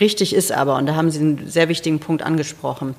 Richtig 0.00 0.34
ist 0.34 0.52
aber, 0.52 0.76
und 0.76 0.86
da 0.86 0.94
haben 0.94 1.10
Sie 1.10 1.20
einen 1.20 1.50
sehr 1.50 1.68
wichtigen 1.68 2.00
Punkt 2.00 2.22
angesprochen, 2.22 2.94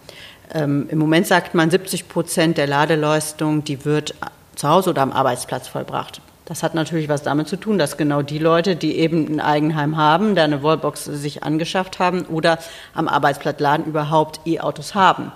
ähm, 0.54 0.88
im 0.90 1.00
Moment 1.00 1.26
sagt 1.26 1.56
man, 1.56 1.72
70 1.72 2.08
Prozent 2.08 2.58
der 2.58 2.68
Ladeleistung, 2.68 3.64
die 3.64 3.84
wird 3.84 4.14
zu 4.56 4.70
Hause 4.70 4.92
oder 4.92 5.02
am 5.02 5.12
Arbeitsplatz 5.12 5.68
vollbracht. 5.68 6.22
Das 6.46 6.62
hat 6.62 6.76
natürlich 6.76 7.10
was 7.10 7.24
damit 7.24 7.48
zu 7.48 7.56
tun, 7.56 7.80
dass 7.80 7.98
genau 7.98 8.22
die 8.22 8.38
Leute, 8.38 8.76
die 8.76 9.00
eben 9.00 9.28
ein 9.28 9.40
Eigenheim 9.40 9.98
haben, 9.98 10.36
da 10.36 10.44
eine 10.44 10.62
Wallbox 10.62 11.06
sich 11.06 11.42
angeschafft 11.42 11.98
haben 12.00 12.26
oder 12.26 12.60
am 12.94 13.08
Arbeitsplatz 13.08 13.60
laden, 13.60 13.86
überhaupt 13.86 14.42
E-Autos 14.46 14.94
haben. 14.94 15.32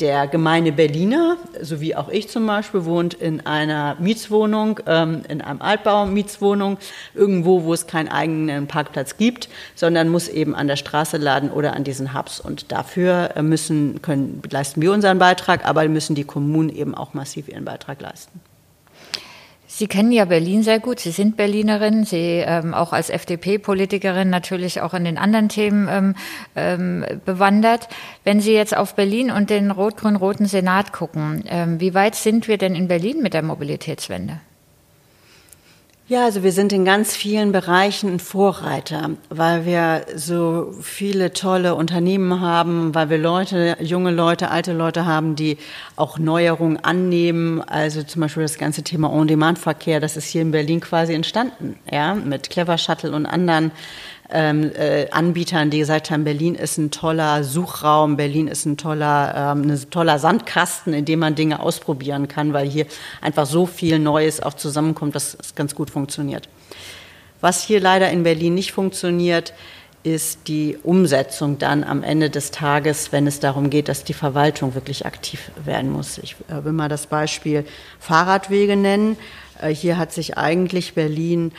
Der 0.00 0.28
gemeine 0.28 0.70
Berliner, 0.70 1.38
so 1.60 1.80
wie 1.80 1.96
auch 1.96 2.08
ich 2.08 2.28
zum 2.28 2.46
Beispiel, 2.46 2.84
wohnt 2.84 3.14
in 3.14 3.44
einer 3.46 3.96
Mietswohnung, 3.98 4.78
ähm, 4.86 5.22
in 5.28 5.40
einem 5.40 5.60
Altbau-Mietswohnung, 5.60 6.78
irgendwo, 7.14 7.64
wo 7.64 7.74
es 7.74 7.88
keinen 7.88 8.08
eigenen 8.08 8.68
Parkplatz 8.68 9.16
gibt, 9.16 9.48
sondern 9.74 10.08
muss 10.08 10.28
eben 10.28 10.54
an 10.54 10.68
der 10.68 10.76
Straße 10.76 11.16
laden 11.16 11.50
oder 11.50 11.74
an 11.74 11.82
diesen 11.82 12.14
Hubs. 12.14 12.38
Und 12.38 12.70
dafür 12.70 13.30
äh, 13.34 13.42
müssen, 13.42 14.00
können, 14.00 14.40
leisten 14.48 14.80
wir 14.80 14.92
unseren 14.92 15.18
Beitrag, 15.18 15.64
aber 15.66 15.88
müssen 15.88 16.14
die 16.14 16.24
Kommunen 16.24 16.68
eben 16.68 16.94
auch 16.94 17.14
massiv 17.14 17.48
ihren 17.48 17.64
Beitrag 17.64 18.00
leisten. 18.00 18.40
Sie 19.78 19.86
kennen 19.86 20.10
ja 20.10 20.24
Berlin 20.24 20.64
sehr 20.64 20.80
gut. 20.80 20.98
Sie 20.98 21.12
sind 21.12 21.36
Berlinerin. 21.36 22.04
Sie 22.04 22.42
ähm, 22.44 22.74
auch 22.74 22.92
als 22.92 23.10
FDP-Politikerin 23.10 24.28
natürlich 24.28 24.80
auch 24.80 24.92
in 24.92 25.04
den 25.04 25.18
anderen 25.18 25.48
Themen 25.48 25.86
ähm, 25.88 26.14
ähm, 26.56 27.04
bewandert. 27.24 27.88
Wenn 28.24 28.40
Sie 28.40 28.54
jetzt 28.54 28.76
auf 28.76 28.96
Berlin 28.96 29.30
und 29.30 29.50
den 29.50 29.70
rot-grün-roten 29.70 30.46
Senat 30.46 30.92
gucken, 30.92 31.44
ähm, 31.46 31.78
wie 31.78 31.94
weit 31.94 32.16
sind 32.16 32.48
wir 32.48 32.58
denn 32.58 32.74
in 32.74 32.88
Berlin 32.88 33.22
mit 33.22 33.34
der 33.34 33.42
Mobilitätswende? 33.42 34.40
Ja, 36.10 36.24
also 36.24 36.42
wir 36.42 36.52
sind 36.52 36.72
in 36.72 36.86
ganz 36.86 37.14
vielen 37.14 37.52
Bereichen 37.52 38.14
ein 38.14 38.18
Vorreiter, 38.18 39.10
weil 39.28 39.66
wir 39.66 40.06
so 40.16 40.72
viele 40.80 41.34
tolle 41.34 41.74
Unternehmen 41.74 42.40
haben, 42.40 42.94
weil 42.94 43.10
wir 43.10 43.18
Leute, 43.18 43.76
junge 43.78 44.10
Leute, 44.10 44.50
alte 44.50 44.72
Leute 44.72 45.04
haben, 45.04 45.36
die 45.36 45.58
auch 45.96 46.18
Neuerungen 46.18 46.82
annehmen. 46.82 47.60
Also 47.60 48.02
zum 48.04 48.22
Beispiel 48.22 48.42
das 48.42 48.56
ganze 48.56 48.82
Thema 48.82 49.12
On-Demand-Verkehr, 49.12 50.00
das 50.00 50.16
ist 50.16 50.28
hier 50.28 50.40
in 50.40 50.50
Berlin 50.50 50.80
quasi 50.80 51.12
entstanden, 51.12 51.78
ja, 51.92 52.14
mit 52.14 52.48
Clever 52.48 52.78
Shuttle 52.78 53.12
und 53.12 53.26
anderen 53.26 53.70
ähm, 54.30 54.70
äh, 54.74 55.08
Anbietern, 55.10 55.70
die 55.70 55.78
gesagt 55.78 56.10
haben, 56.10 56.24
Berlin 56.24 56.54
ist 56.54 56.76
ein 56.78 56.90
toller 56.90 57.44
Suchraum, 57.44 58.16
Berlin 58.16 58.48
ist 58.48 58.66
ein 58.66 58.76
toller, 58.76 59.54
ähm, 59.56 59.70
ein 59.70 59.90
toller 59.90 60.18
Sandkasten, 60.18 60.92
in 60.92 61.04
dem 61.04 61.20
man 61.20 61.34
Dinge 61.34 61.60
ausprobieren 61.60 62.28
kann, 62.28 62.52
weil 62.52 62.68
hier 62.68 62.86
einfach 63.22 63.46
so 63.46 63.66
viel 63.66 63.98
Neues 63.98 64.42
auch 64.42 64.54
zusammenkommt, 64.54 65.14
dass 65.14 65.36
es 65.40 65.54
ganz 65.54 65.74
gut 65.74 65.90
funktioniert. 65.90 66.48
Was 67.40 67.62
hier 67.62 67.80
leider 67.80 68.10
in 68.10 68.22
Berlin 68.22 68.54
nicht 68.54 68.72
funktioniert, 68.72 69.54
ist 70.02 70.48
die 70.48 70.78
Umsetzung 70.82 71.58
dann 71.58 71.82
am 71.82 72.02
Ende 72.02 72.30
des 72.30 72.50
Tages, 72.50 73.12
wenn 73.12 73.26
es 73.26 73.40
darum 73.40 73.68
geht, 73.68 73.88
dass 73.88 74.04
die 74.04 74.14
Verwaltung 74.14 74.74
wirklich 74.74 75.06
aktiv 75.06 75.50
werden 75.64 75.90
muss. 75.90 76.18
Ich 76.18 76.36
äh, 76.48 76.64
will 76.64 76.72
mal 76.72 76.88
das 76.88 77.06
Beispiel 77.06 77.64
Fahrradwege 77.98 78.76
nennen. 78.76 79.16
Äh, 79.60 79.74
hier 79.74 79.98
hat 79.98 80.12
sich 80.12 80.38
eigentlich 80.38 80.94
Berlin 80.94 81.52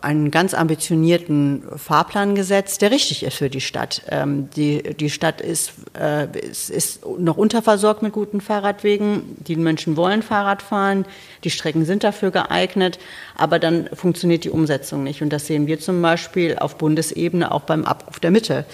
einen 0.00 0.30
ganz 0.30 0.54
ambitionierten 0.54 1.62
Fahrplan 1.76 2.34
gesetzt, 2.34 2.82
der 2.82 2.90
richtig 2.90 3.22
ist 3.22 3.36
für 3.36 3.48
die 3.48 3.60
Stadt. 3.60 4.02
Ähm, 4.10 4.48
die, 4.54 4.82
die 4.82 5.10
Stadt 5.10 5.40
ist, 5.40 5.72
äh, 5.98 6.26
ist, 6.38 6.70
ist 6.70 7.06
noch 7.18 7.36
unterversorgt 7.36 8.02
mit 8.02 8.12
guten 8.12 8.40
Fahrradwegen. 8.40 9.36
Die 9.38 9.56
Menschen 9.56 9.96
wollen 9.96 10.22
Fahrrad 10.22 10.62
fahren, 10.62 11.04
die 11.44 11.50
Strecken 11.50 11.84
sind 11.84 12.04
dafür 12.04 12.30
geeignet, 12.30 12.98
aber 13.36 13.58
dann 13.58 13.88
funktioniert 13.92 14.44
die 14.44 14.50
Umsetzung 14.50 15.04
nicht. 15.04 15.22
Und 15.22 15.32
das 15.32 15.46
sehen 15.46 15.66
wir 15.66 15.80
zum 15.80 16.02
Beispiel 16.02 16.56
auf 16.58 16.76
Bundesebene 16.76 17.50
auch 17.50 17.62
beim 17.62 17.84
Abruf 17.84 18.20
der 18.20 18.30
Mitte. 18.30 18.66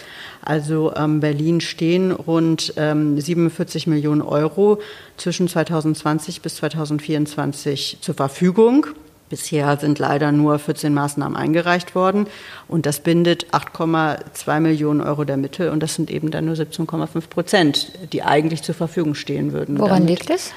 Also 0.43 0.95
ähm, 0.95 1.21
Berlin 1.21 1.61
stehen 1.61 2.13
rund 2.13 2.75
ähm, 2.77 3.19
47 3.19 3.87
Millionen 3.87 4.21
Euro 4.21 4.81
zwischen 5.17 5.49
2020 5.49 6.43
bis 6.43 6.57
2024 6.57 7.99
zur 8.01 8.15
Verfügung. 8.15 8.89
Bisher 9.31 9.77
sind 9.79 9.99
leider 9.99 10.33
nur 10.33 10.59
14 10.59 10.93
Maßnahmen 10.93 11.37
eingereicht 11.37 11.95
worden 11.95 12.27
und 12.69 12.85
das 12.87 13.01
bindet 13.01 13.47
8,2 13.53 14.61
Millionen 14.61 15.01
Euro 15.01 15.25
der 15.25 15.37
Mittel 15.37 15.71
und 15.71 15.83
das 15.83 15.95
sind 15.95 16.11
eben 16.11 16.31
dann 16.31 16.45
nur 16.45 16.55
17,5 16.55 17.29
Prozent, 17.29 17.93
die 18.13 18.23
eigentlich 18.23 18.63
zur 18.63 18.75
Verfügung 18.75 19.15
stehen 19.15 19.53
würden. 19.53 19.79
Woran 19.79 20.03
damit. 20.03 20.09
liegt 20.11 20.31
es? 20.31 20.53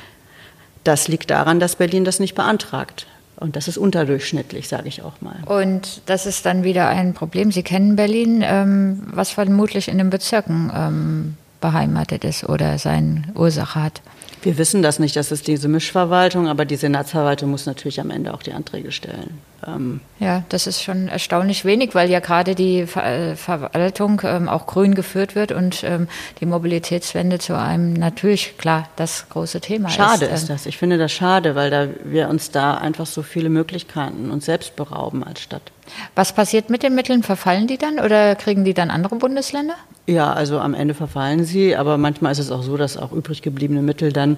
Das 0.83 1.07
liegt 1.07 1.29
daran, 1.29 1.59
dass 1.59 1.75
Berlin 1.77 2.05
das 2.05 2.19
nicht 2.19 2.35
beantragt. 2.35 3.07
Und 3.39 3.55
das 3.55 3.67
ist 3.67 3.77
unterdurchschnittlich, 3.77 4.67
sage 4.67 4.87
ich 4.87 5.03
auch 5.03 5.21
mal. 5.21 5.35
Und 5.45 6.01
das 6.07 6.25
ist 6.25 6.45
dann 6.45 6.63
wieder 6.63 6.87
ein 6.87 7.13
Problem. 7.13 7.51
Sie 7.51 7.61
kennen 7.61 7.95
Berlin, 7.95 8.43
ähm, 8.43 9.03
was 9.13 9.31
vermutlich 9.31 9.89
in 9.89 9.99
den 9.99 10.09
Bezirken 10.09 10.71
ähm, 10.73 11.37
beheimatet 11.61 12.23
ist 12.23 12.49
oder 12.49 12.79
seine 12.79 13.23
Ursache 13.35 13.83
hat. 13.83 14.01
Wir 14.41 14.57
wissen 14.57 14.81
das 14.81 14.99
nicht, 14.99 15.15
das 15.15 15.31
ist 15.31 15.47
diese 15.47 15.67
Mischverwaltung, 15.67 16.47
aber 16.47 16.65
die 16.65 16.75
Senatsverwaltung 16.75 17.49
muss 17.49 17.65
natürlich 17.65 17.99
am 17.99 18.11
Ende 18.11 18.33
auch 18.33 18.43
die 18.43 18.53
Anträge 18.53 18.91
stellen. 18.91 19.39
Ähm 19.65 20.01
ja, 20.19 20.43
das 20.49 20.67
ist 20.67 20.83
schon 20.83 21.07
erstaunlich 21.07 21.65
wenig, 21.65 21.95
weil 21.95 22.09
ja 22.09 22.19
gerade 22.19 22.53
die 22.55 22.85
Ver 22.85 23.35
Verwaltung 23.35 24.21
ähm, 24.23 24.47
auch 24.47 24.67
grün 24.67 24.93
geführt 24.95 25.35
wird 25.35 25.51
und 25.51 25.83
ähm, 25.83 26.07
die 26.39 26.45
Mobilitätswende 26.45 27.39
zu 27.39 27.57
einem 27.57 27.93
natürlich 27.93 28.57
klar 28.57 28.89
das 28.95 29.27
große 29.29 29.59
Thema 29.61 29.89
schade 29.89 30.25
ist. 30.25 30.31
Schade 30.31 30.33
ist 30.33 30.49
das. 30.49 30.65
Ich 30.65 30.77
finde 30.77 30.97
das 30.97 31.11
schade, 31.11 31.55
weil 31.55 31.69
da 31.71 31.87
wir 32.03 32.29
uns 32.29 32.51
da 32.51 32.75
einfach 32.75 33.07
so 33.07 33.23
viele 33.23 33.49
Möglichkeiten 33.49 34.29
uns 34.29 34.45
selbst 34.45 34.75
berauben 34.75 35.23
als 35.23 35.41
Stadt. 35.41 35.71
Was 36.15 36.33
passiert 36.33 36.69
mit 36.69 36.83
den 36.83 36.95
Mitteln? 36.95 37.23
Verfallen 37.23 37.67
die 37.67 37.77
dann 37.77 37.99
oder 37.99 38.35
kriegen 38.35 38.63
die 38.63 38.73
dann 38.73 38.89
andere 38.89 39.15
Bundesländer? 39.15 39.75
Ja, 40.05 40.31
also 40.31 40.59
am 40.59 40.73
Ende 40.73 40.93
verfallen 40.93 41.43
sie, 41.43 41.75
aber 41.75 41.97
manchmal 41.97 42.31
ist 42.31 42.39
es 42.39 42.51
auch 42.51 42.63
so, 42.63 42.77
dass 42.77 42.97
auch 42.97 43.11
übrig 43.11 43.41
gebliebene 43.41 43.81
Mittel 43.81 44.13
dann 44.13 44.37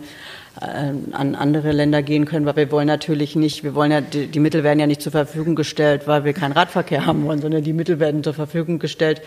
an 0.61 1.35
andere 1.35 1.71
Länder 1.71 2.03
gehen 2.03 2.25
können, 2.25 2.45
weil 2.45 2.57
wir 2.57 2.71
wollen 2.71 2.87
natürlich 2.87 3.35
nicht, 3.35 3.63
wir 3.63 3.75
wollen 3.75 3.91
ja, 3.91 4.01
die, 4.01 4.27
die, 4.27 4.39
Mittel 4.39 4.63
werden 4.63 4.79
ja 4.79 4.87
nicht 4.87 5.01
zur 5.01 5.13
Verfügung 5.13 5.55
gestellt, 5.55 6.05
weil 6.05 6.25
wir 6.25 6.33
keinen 6.33 6.51
Radverkehr 6.51 7.05
haben 7.05 7.25
wollen, 7.25 7.41
sondern 7.41 7.63
die 7.63 7.71
Mittel 7.71 7.99
werden 7.99 8.23
zur 8.23 8.33
Verfügung 8.33 8.77
gestellt, 8.77 9.21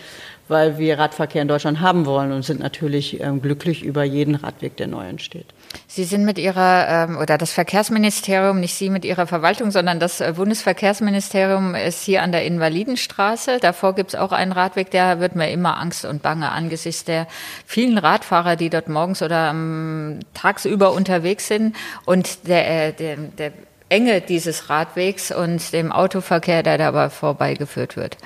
weil 0.47 0.77
wir 0.77 0.99
Radverkehr 0.99 1.41
in 1.41 1.47
Deutschland 1.47 1.79
haben 1.79 2.05
wollen 2.05 2.31
und 2.31 2.43
sind 2.43 2.59
natürlich 2.59 3.19
ähm, 3.21 3.41
glücklich 3.41 3.83
über 3.83 4.03
jeden 4.03 4.35
Radweg, 4.35 4.77
der 4.77 4.87
neu 4.87 5.07
entsteht. 5.07 5.45
Sie 5.87 6.03
sind 6.03 6.25
mit 6.25 6.37
Ihrer, 6.37 7.07
ähm, 7.09 7.17
oder 7.17 7.37
das 7.39 7.51
Verkehrsministerium, 7.51 8.59
nicht 8.59 8.75
Sie 8.75 8.91
mit 8.91 9.03
Ihrer 9.03 9.25
Verwaltung, 9.25 9.71
sondern 9.71 9.99
das 9.99 10.21
äh, 10.21 10.33
Bundesverkehrsministerium 10.35 11.73
ist 11.73 12.03
hier 12.03 12.21
an 12.21 12.31
der 12.31 12.45
Invalidenstraße. 12.45 13.57
Davor 13.59 13.95
gibt 13.95 14.13
es 14.13 14.19
auch 14.19 14.33
einen 14.33 14.51
Radweg, 14.51 14.91
der 14.91 15.19
wird 15.19 15.35
mir 15.35 15.49
immer 15.49 15.79
Angst 15.79 16.05
und 16.05 16.21
Bange 16.21 16.51
angesichts 16.51 17.05
der 17.05 17.25
vielen 17.65 17.97
Radfahrer, 17.97 18.55
die 18.55 18.69
dort 18.69 18.87
morgens 18.87 19.23
oder 19.23 19.49
ähm, 19.49 20.19
tagsüber 20.35 20.91
unterwegs 20.91 21.22
sind. 21.47 21.75
Und 22.05 22.47
der, 22.47 22.87
äh, 22.87 22.93
der, 22.93 23.17
der 23.17 23.53
Enge 23.89 24.21
dieses 24.21 24.69
Radwegs 24.69 25.31
und 25.31 25.71
dem 25.73 25.91
Autoverkehr, 25.91 26.63
der 26.63 26.77
dabei 26.77 27.09
vorbeigeführt 27.09 27.95
wird. 27.95 28.17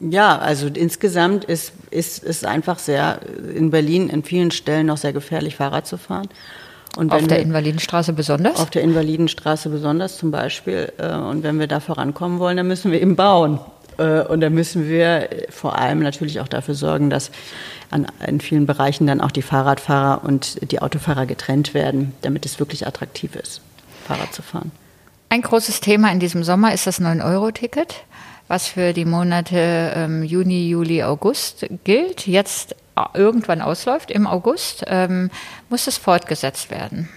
Ja, 0.00 0.38
also 0.38 0.68
insgesamt 0.68 1.44
ist, 1.44 1.72
ist, 1.90 2.22
ist 2.22 2.44
einfach 2.46 2.78
sehr 2.78 3.20
in 3.54 3.70
Berlin 3.70 4.08
in 4.08 4.22
vielen 4.22 4.52
Stellen 4.52 4.86
noch 4.86 4.96
sehr 4.96 5.12
gefährlich, 5.12 5.56
Fahrrad 5.56 5.86
zu 5.86 5.96
fahren. 5.96 6.28
Und 6.96 7.12
auf 7.12 7.26
der 7.26 7.40
Invalidenstraße 7.40 8.12
besonders? 8.12 8.58
Auf 8.58 8.70
der 8.70 8.82
Invalidenstraße 8.82 9.68
besonders 9.68 10.18
zum 10.18 10.30
Beispiel. 10.30 10.92
Äh, 10.98 11.14
und 11.14 11.42
wenn 11.42 11.58
wir 11.58 11.66
da 11.66 11.80
vorankommen 11.80 12.38
wollen, 12.38 12.56
dann 12.56 12.66
müssen 12.66 12.92
wir 12.92 13.00
eben 13.00 13.16
bauen. 13.16 13.60
Äh, 13.98 14.22
und 14.22 14.40
dann 14.40 14.54
müssen 14.54 14.88
wir 14.88 15.28
vor 15.50 15.78
allem 15.78 16.00
natürlich 16.00 16.40
auch 16.40 16.48
dafür 16.48 16.74
sorgen, 16.74 17.10
dass 17.10 17.30
an, 17.90 18.06
in 18.26 18.40
vielen 18.40 18.66
Bereichen 18.66 19.06
dann 19.06 19.20
auch 19.20 19.30
die 19.30 19.42
Fahrradfahrer 19.42 20.24
und 20.24 20.70
die 20.70 20.80
Autofahrer 20.80 21.26
getrennt 21.26 21.74
werden, 21.74 22.14
damit 22.22 22.46
es 22.46 22.58
wirklich 22.58 22.86
attraktiv 22.86 23.34
ist, 23.34 23.60
Fahrrad 24.06 24.32
zu 24.32 24.42
fahren. 24.42 24.70
Ein 25.30 25.42
großes 25.42 25.80
Thema 25.80 26.10
in 26.10 26.20
diesem 26.20 26.42
Sommer 26.42 26.72
ist 26.72 26.86
das 26.86 27.00
9-Euro-Ticket 27.00 28.04
was 28.48 28.66
für 28.66 28.92
die 28.92 29.04
Monate 29.04 29.92
ähm, 29.94 30.22
Juni, 30.22 30.68
Juli, 30.68 31.02
August 31.02 31.66
gilt, 31.84 32.26
jetzt 32.26 32.74
äh, 32.96 33.02
irgendwann 33.14 33.60
ausläuft 33.60 34.10
im 34.10 34.26
August, 34.26 34.84
ähm, 34.86 35.30
muss 35.68 35.86
es 35.86 35.98
fortgesetzt 35.98 36.70
werden. 36.70 37.08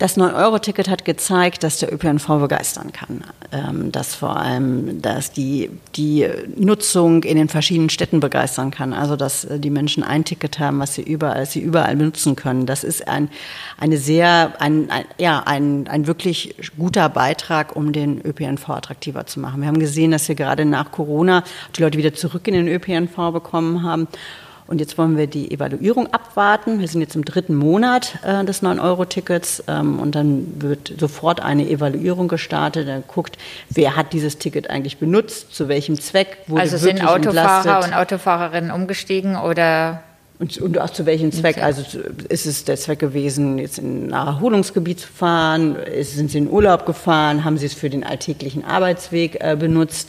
Das 0.00 0.16
9-Euro-Ticket 0.16 0.88
hat 0.88 1.04
gezeigt, 1.04 1.62
dass 1.62 1.78
der 1.78 1.92
ÖPNV 1.92 2.26
begeistern 2.40 2.90
kann. 2.90 3.22
Ähm, 3.52 3.92
dass 3.92 4.14
vor 4.14 4.34
allem, 4.34 5.02
dass 5.02 5.30
die, 5.30 5.68
die 5.94 6.26
Nutzung 6.56 7.22
in 7.22 7.36
den 7.36 7.50
verschiedenen 7.50 7.90
Städten 7.90 8.18
begeistern 8.18 8.70
kann. 8.70 8.94
Also, 8.94 9.16
dass 9.16 9.44
äh, 9.44 9.60
die 9.60 9.68
Menschen 9.68 10.02
ein 10.02 10.24
Ticket 10.24 10.58
haben, 10.58 10.78
was 10.78 10.94
sie 10.94 11.02
überall, 11.02 11.44
sie 11.44 11.60
überall 11.60 11.96
benutzen 11.96 12.34
können. 12.34 12.64
Das 12.64 12.82
ist 12.82 13.08
ein, 13.08 13.28
eine 13.78 13.98
sehr, 13.98 14.54
ein, 14.58 14.90
ein, 14.90 15.04
ja, 15.18 15.42
ein, 15.44 15.86
ein 15.86 16.06
wirklich 16.06 16.54
guter 16.78 17.10
Beitrag, 17.10 17.76
um 17.76 17.92
den 17.92 18.24
ÖPNV 18.24 18.70
attraktiver 18.70 19.26
zu 19.26 19.38
machen. 19.38 19.60
Wir 19.60 19.68
haben 19.68 19.80
gesehen, 19.80 20.12
dass 20.12 20.26
wir 20.28 20.34
gerade 20.34 20.64
nach 20.64 20.92
Corona 20.92 21.44
die 21.76 21.82
Leute 21.82 21.98
wieder 21.98 22.14
zurück 22.14 22.48
in 22.48 22.54
den 22.54 22.68
ÖPNV 22.68 23.34
bekommen 23.34 23.82
haben. 23.82 24.08
Und 24.70 24.78
jetzt 24.78 24.96
wollen 24.98 25.16
wir 25.16 25.26
die 25.26 25.50
Evaluierung 25.50 26.12
abwarten. 26.12 26.78
Wir 26.78 26.86
sind 26.86 27.00
jetzt 27.00 27.16
im 27.16 27.24
dritten 27.24 27.56
Monat 27.56 28.20
äh, 28.24 28.44
des 28.44 28.62
9-Euro-Tickets 28.62 29.64
ähm, 29.66 29.98
und 29.98 30.14
dann 30.14 30.62
wird 30.62 30.94
sofort 30.96 31.40
eine 31.40 31.68
Evaluierung 31.68 32.28
gestartet. 32.28 32.86
Dann 32.86 33.02
guckt, 33.08 33.36
wer 33.68 33.96
hat 33.96 34.12
dieses 34.12 34.38
Ticket 34.38 34.70
eigentlich 34.70 34.98
benutzt, 34.98 35.52
zu 35.52 35.66
welchem 35.66 36.00
Zweck 36.00 36.38
wurde 36.46 36.62
Also 36.62 36.76
sind 36.76 37.04
Autofahrer 37.04 37.56
entlastet. 37.58 37.84
und 37.84 37.98
Autofahrerinnen 37.98 38.70
umgestiegen 38.70 39.34
oder 39.34 40.04
und, 40.38 40.56
und, 40.58 40.78
auch 40.78 40.90
zu 40.90 41.04
welchem 41.04 41.32
Zweck? 41.32 41.60
Also 41.60 41.82
ist 42.28 42.46
es 42.46 42.64
der 42.64 42.76
Zweck 42.76 43.00
gewesen, 43.00 43.58
jetzt 43.58 43.78
in 43.78 44.14
ein 44.14 44.26
Erholungsgebiet 44.26 45.00
zu 45.00 45.08
fahren? 45.08 45.76
Sind 46.00 46.30
Sie 46.30 46.38
in 46.38 46.48
Urlaub 46.48 46.86
gefahren? 46.86 47.44
Haben 47.44 47.58
Sie 47.58 47.66
es 47.66 47.74
für 47.74 47.90
den 47.90 48.04
alltäglichen 48.04 48.64
Arbeitsweg 48.64 49.36
äh, 49.40 49.56
benutzt? 49.56 50.08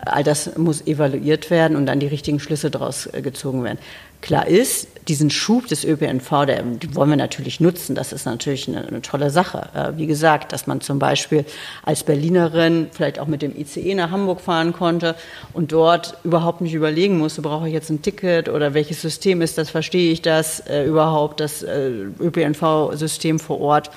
All 0.00 0.22
das 0.22 0.56
muss 0.56 0.86
evaluiert 0.86 1.50
werden 1.50 1.76
und 1.76 1.86
dann 1.86 2.00
die 2.00 2.06
richtigen 2.06 2.40
Schlüsse 2.40 2.70
daraus 2.70 3.06
äh, 3.12 3.20
gezogen 3.22 3.64
werden. 3.64 3.78
Klar 4.20 4.48
ist, 4.48 4.88
diesen 5.06 5.30
Schub 5.30 5.68
des 5.68 5.84
ÖPNV, 5.84 6.44
der, 6.46 6.62
den 6.62 6.94
wollen 6.96 7.10
wir 7.10 7.16
natürlich 7.16 7.60
nutzen. 7.60 7.94
Das 7.94 8.12
ist 8.12 8.24
natürlich 8.26 8.66
eine, 8.66 8.86
eine, 8.86 9.00
tolle 9.00 9.30
Sache. 9.30 9.68
Äh, 9.74 9.96
wie 9.96 10.06
gesagt, 10.06 10.52
dass 10.52 10.66
man 10.66 10.80
zum 10.80 10.98
Beispiel 10.98 11.44
als 11.84 12.02
Berlinerin 12.02 12.88
vielleicht 12.90 13.18
auch 13.20 13.28
mit 13.28 13.42
dem 13.42 13.56
ICE 13.56 13.94
nach 13.94 14.10
Hamburg 14.10 14.40
fahren 14.40 14.72
konnte 14.72 15.14
und 15.52 15.72
dort 15.72 16.18
überhaupt 16.24 16.60
nicht 16.60 16.74
überlegen 16.74 17.16
musste, 17.18 17.42
brauche 17.42 17.68
ich 17.68 17.74
jetzt 17.74 17.90
ein 17.90 18.02
Ticket 18.02 18.48
oder 18.48 18.74
welches 18.74 19.00
System 19.02 19.40
ist 19.40 19.56
das, 19.56 19.70
verstehe 19.70 20.12
ich 20.12 20.20
das 20.20 20.60
äh, 20.60 20.84
überhaupt, 20.84 21.40
das 21.40 21.64
ÖPNV-System 21.64 23.38
vor 23.38 23.60
Ort 23.60 23.90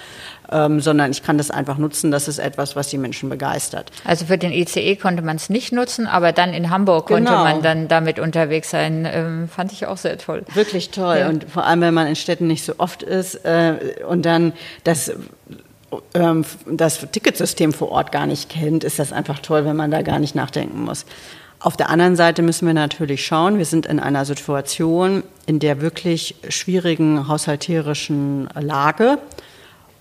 ähm, 0.51 0.79
sondern 0.79 1.11
ich 1.11 1.23
kann 1.23 1.37
das 1.37 1.51
einfach 1.51 1.77
nutzen. 1.77 2.11
Das 2.11 2.27
ist 2.27 2.39
etwas, 2.39 2.75
was 2.75 2.89
die 2.89 2.97
Menschen 2.97 3.29
begeistert. 3.29 3.91
Also 4.05 4.25
für 4.25 4.37
den 4.37 4.51
ICE 4.51 4.95
konnte 4.95 5.21
man 5.21 5.37
es 5.37 5.49
nicht 5.49 5.71
nutzen, 5.71 6.07
aber 6.07 6.31
dann 6.31 6.53
in 6.53 6.69
Hamburg 6.69 7.07
konnte 7.07 7.31
genau. 7.31 7.43
man 7.43 7.61
dann 7.61 7.87
damit 7.87 8.19
unterwegs 8.19 8.69
sein. 8.69 9.07
Ähm, 9.11 9.49
fand 9.49 9.71
ich 9.71 9.85
auch 9.85 9.97
sehr 9.97 10.17
toll. 10.17 10.43
Wirklich 10.53 10.91
toll. 10.91 11.17
Ja. 11.19 11.29
Und 11.29 11.49
vor 11.49 11.65
allem, 11.65 11.81
wenn 11.81 11.93
man 11.93 12.07
in 12.07 12.15
Städten 12.15 12.47
nicht 12.47 12.65
so 12.65 12.73
oft 12.77 13.03
ist 13.03 13.35
äh, 13.45 13.75
und 14.07 14.25
dann 14.25 14.53
das 14.83 15.11
ähm, 16.13 16.45
das 16.65 17.05
Ticketsystem 17.11 17.73
vor 17.73 17.91
Ort 17.91 18.11
gar 18.11 18.25
nicht 18.25 18.49
kennt, 18.49 18.83
ist 18.83 18.99
das 18.99 19.11
einfach 19.11 19.39
toll, 19.39 19.65
wenn 19.65 19.75
man 19.75 19.91
da 19.91 20.01
gar 20.01 20.19
nicht 20.19 20.35
nachdenken 20.35 20.83
muss. 20.83 21.05
Auf 21.59 21.77
der 21.77 21.89
anderen 21.89 22.15
Seite 22.15 22.41
müssen 22.41 22.65
wir 22.65 22.73
natürlich 22.73 23.23
schauen, 23.23 23.59
wir 23.59 23.65
sind 23.65 23.85
in 23.85 23.99
einer 23.99 24.25
Situation 24.25 25.23
in 25.45 25.59
der 25.59 25.79
wirklich 25.79 26.35
schwierigen 26.49 27.27
haushalterischen 27.27 28.49
Lage. 28.59 29.19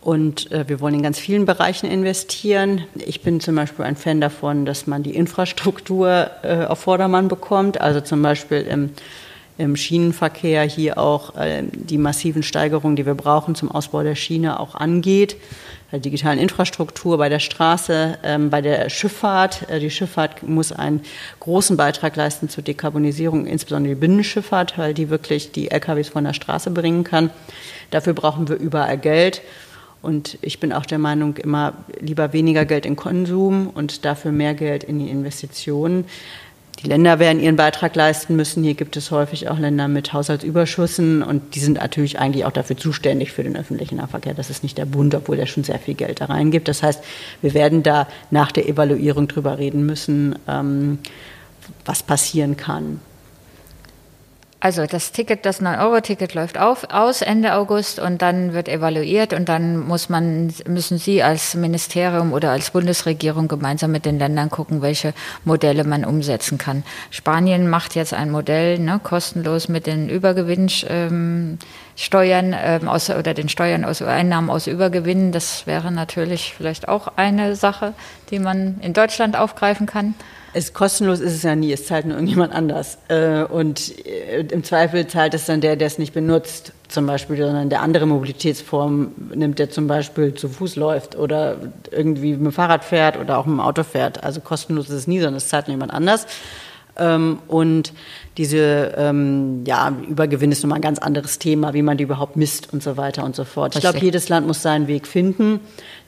Und 0.00 0.50
äh, 0.50 0.66
wir 0.66 0.80
wollen 0.80 0.94
in 0.94 1.02
ganz 1.02 1.18
vielen 1.18 1.44
Bereichen 1.44 1.86
investieren. 1.86 2.84
Ich 2.94 3.20
bin 3.20 3.40
zum 3.40 3.54
Beispiel 3.54 3.84
ein 3.84 3.96
Fan 3.96 4.20
davon, 4.20 4.64
dass 4.64 4.86
man 4.86 5.02
die 5.02 5.14
Infrastruktur 5.14 6.30
äh, 6.42 6.64
auf 6.64 6.80
Vordermann 6.80 7.28
bekommt. 7.28 7.80
Also 7.80 8.00
zum 8.00 8.22
Beispiel 8.22 8.62
im, 8.62 8.90
im 9.58 9.76
Schienenverkehr 9.76 10.62
hier 10.62 10.96
auch 10.96 11.36
äh, 11.36 11.64
die 11.70 11.98
massiven 11.98 12.42
Steigerungen, 12.42 12.96
die 12.96 13.04
wir 13.04 13.14
brauchen 13.14 13.54
zum 13.54 13.70
Ausbau 13.70 14.02
der 14.02 14.14
Schiene 14.14 14.58
auch 14.58 14.74
angeht. 14.74 15.36
Bei 15.90 15.98
der 15.98 16.00
digitalen 16.00 16.38
Infrastruktur, 16.38 17.18
bei 17.18 17.28
der 17.28 17.40
Straße, 17.40 18.18
ähm, 18.22 18.48
bei 18.48 18.62
der 18.62 18.88
Schifffahrt. 18.88 19.68
Äh, 19.68 19.80
die 19.80 19.90
Schifffahrt 19.90 20.42
muss 20.42 20.72
einen 20.72 21.02
großen 21.40 21.76
Beitrag 21.76 22.16
leisten 22.16 22.48
zur 22.48 22.64
Dekarbonisierung, 22.64 23.44
insbesondere 23.44 23.94
die 23.94 24.00
Binnenschifffahrt, 24.00 24.78
weil 24.78 24.94
die 24.94 25.10
wirklich 25.10 25.52
die 25.52 25.70
LKWs 25.70 26.08
von 26.08 26.24
der 26.24 26.32
Straße 26.32 26.70
bringen 26.70 27.04
kann. 27.04 27.28
Dafür 27.90 28.14
brauchen 28.14 28.48
wir 28.48 28.56
überall 28.56 28.96
Geld. 28.96 29.42
Und 30.02 30.38
ich 30.40 30.60
bin 30.60 30.72
auch 30.72 30.86
der 30.86 30.98
Meinung, 30.98 31.36
immer 31.36 31.74
lieber 32.00 32.32
weniger 32.32 32.64
Geld 32.64 32.86
in 32.86 32.96
Konsum 32.96 33.68
und 33.68 34.04
dafür 34.04 34.32
mehr 34.32 34.54
Geld 34.54 34.84
in 34.84 34.98
die 34.98 35.10
Investitionen. 35.10 36.06
Die 36.82 36.88
Länder 36.88 37.18
werden 37.18 37.40
ihren 37.40 37.56
Beitrag 37.56 37.94
leisten 37.94 38.36
müssen. 38.36 38.64
Hier 38.64 38.72
gibt 38.72 38.96
es 38.96 39.10
häufig 39.10 39.50
auch 39.50 39.58
Länder 39.58 39.86
mit 39.86 40.14
Haushaltsüberschüssen 40.14 41.22
und 41.22 41.54
die 41.54 41.60
sind 41.60 41.74
natürlich 41.74 42.18
eigentlich 42.18 42.46
auch 42.46 42.52
dafür 42.52 42.76
zuständig 42.76 43.32
für 43.32 43.42
den 43.42 43.56
öffentlichen 43.56 43.96
Nahverkehr. 43.96 44.32
Das 44.32 44.48
ist 44.48 44.62
nicht 44.62 44.78
der 44.78 44.86
Bund, 44.86 45.14
obwohl 45.14 45.36
der 45.36 45.44
schon 45.44 45.64
sehr 45.64 45.78
viel 45.78 45.94
Geld 45.94 46.22
da 46.22 46.26
reingibt. 46.26 46.68
Das 46.68 46.82
heißt, 46.82 47.04
wir 47.42 47.52
werden 47.52 47.82
da 47.82 48.08
nach 48.30 48.50
der 48.50 48.66
Evaluierung 48.66 49.28
drüber 49.28 49.58
reden 49.58 49.84
müssen, 49.84 50.38
ähm, 50.48 50.98
was 51.84 52.02
passieren 52.02 52.56
kann. 52.56 53.00
Also 54.62 54.84
das 54.84 55.12
Ticket, 55.12 55.46
das 55.46 55.62
9-Euro-Ticket 55.62 56.34
läuft 56.34 56.58
auf, 56.58 56.84
aus 56.90 57.22
Ende 57.22 57.54
August 57.54 57.98
und 57.98 58.20
dann 58.20 58.52
wird 58.52 58.68
evaluiert 58.68 59.32
und 59.32 59.48
dann 59.48 59.78
muss 59.78 60.10
man, 60.10 60.52
müssen 60.66 60.98
Sie 60.98 61.22
als 61.22 61.54
Ministerium 61.54 62.34
oder 62.34 62.50
als 62.50 62.70
Bundesregierung 62.70 63.48
gemeinsam 63.48 63.90
mit 63.90 64.04
den 64.04 64.18
Ländern 64.18 64.50
gucken, 64.50 64.82
welche 64.82 65.14
Modelle 65.46 65.84
man 65.84 66.04
umsetzen 66.04 66.58
kann. 66.58 66.84
Spanien 67.10 67.70
macht 67.70 67.94
jetzt 67.94 68.12
ein 68.12 68.30
Modell, 68.30 68.78
ne, 68.78 69.00
kostenlos 69.02 69.70
mit 69.70 69.86
den 69.86 70.10
Übergewinnsteuern 70.10 71.58
ähm, 72.52 72.54
ähm, 72.62 72.88
aus, 72.88 73.08
oder 73.08 73.32
den 73.32 73.48
Steuern 73.48 73.86
aus 73.86 74.02
Einnahmen 74.02 74.50
aus 74.50 74.66
Übergewinnen. 74.66 75.32
Das 75.32 75.66
wäre 75.66 75.90
natürlich 75.90 76.52
vielleicht 76.54 76.86
auch 76.86 77.08
eine 77.16 77.56
Sache, 77.56 77.94
die 78.30 78.38
man 78.38 78.78
in 78.82 78.92
Deutschland 78.92 79.38
aufgreifen 79.38 79.86
kann. 79.86 80.14
Es 80.52 80.72
kostenlos 80.72 81.20
ist 81.20 81.32
es 81.32 81.42
ja 81.44 81.54
nie, 81.54 81.72
es 81.72 81.86
zahlt 81.86 82.06
nur 82.06 82.16
irgendjemand 82.16 82.52
anders. 82.52 82.98
Äh, 83.08 83.44
und 83.44 84.04
äh, 84.04 84.40
im 84.40 84.64
Zweifel 84.64 85.06
zahlt 85.06 85.34
es 85.34 85.46
dann 85.46 85.60
der, 85.60 85.76
der 85.76 85.86
es 85.86 85.98
nicht 85.98 86.12
benutzt, 86.12 86.72
zum 86.88 87.06
Beispiel, 87.06 87.36
sondern 87.36 87.70
der 87.70 87.82
andere 87.82 88.06
Mobilitätsform 88.06 89.12
nimmt, 89.34 89.58
der 89.60 89.70
zum 89.70 89.86
Beispiel 89.86 90.34
zu 90.34 90.48
Fuß 90.48 90.76
läuft 90.76 91.16
oder 91.16 91.56
irgendwie 91.90 92.32
mit 92.32 92.40
dem 92.40 92.52
Fahrrad 92.52 92.84
fährt 92.84 93.16
oder 93.16 93.38
auch 93.38 93.46
mit 93.46 93.54
dem 93.54 93.60
Auto 93.60 93.84
fährt. 93.84 94.24
Also 94.24 94.40
kostenlos 94.40 94.88
ist 94.88 94.96
es 94.96 95.06
nie, 95.06 95.20
sondern 95.20 95.36
es 95.36 95.48
zahlt 95.48 95.68
nur 95.68 95.74
jemand 95.74 95.92
anders. 95.92 96.26
Ähm, 97.00 97.40
und 97.48 97.92
diese 98.36 98.94
ähm, 98.96 99.64
ja, 99.66 99.92
Übergewinn 100.08 100.52
ist 100.52 100.62
nochmal 100.62 100.78
ein 100.78 100.82
ganz 100.82 101.00
anderes 101.00 101.38
Thema, 101.38 101.74
wie 101.74 101.82
man 101.82 101.96
die 101.96 102.04
überhaupt 102.04 102.36
misst 102.36 102.72
und 102.72 102.82
so 102.82 102.96
weiter 102.96 103.24
und 103.24 103.34
so 103.34 103.44
fort. 103.44 103.74
Ich 103.74 103.80
glaube, 103.80 103.98
jedes 103.98 104.28
Land 104.28 104.46
muss 104.46 104.62
seinen 104.62 104.86
Weg 104.86 105.06
finden 105.06 105.60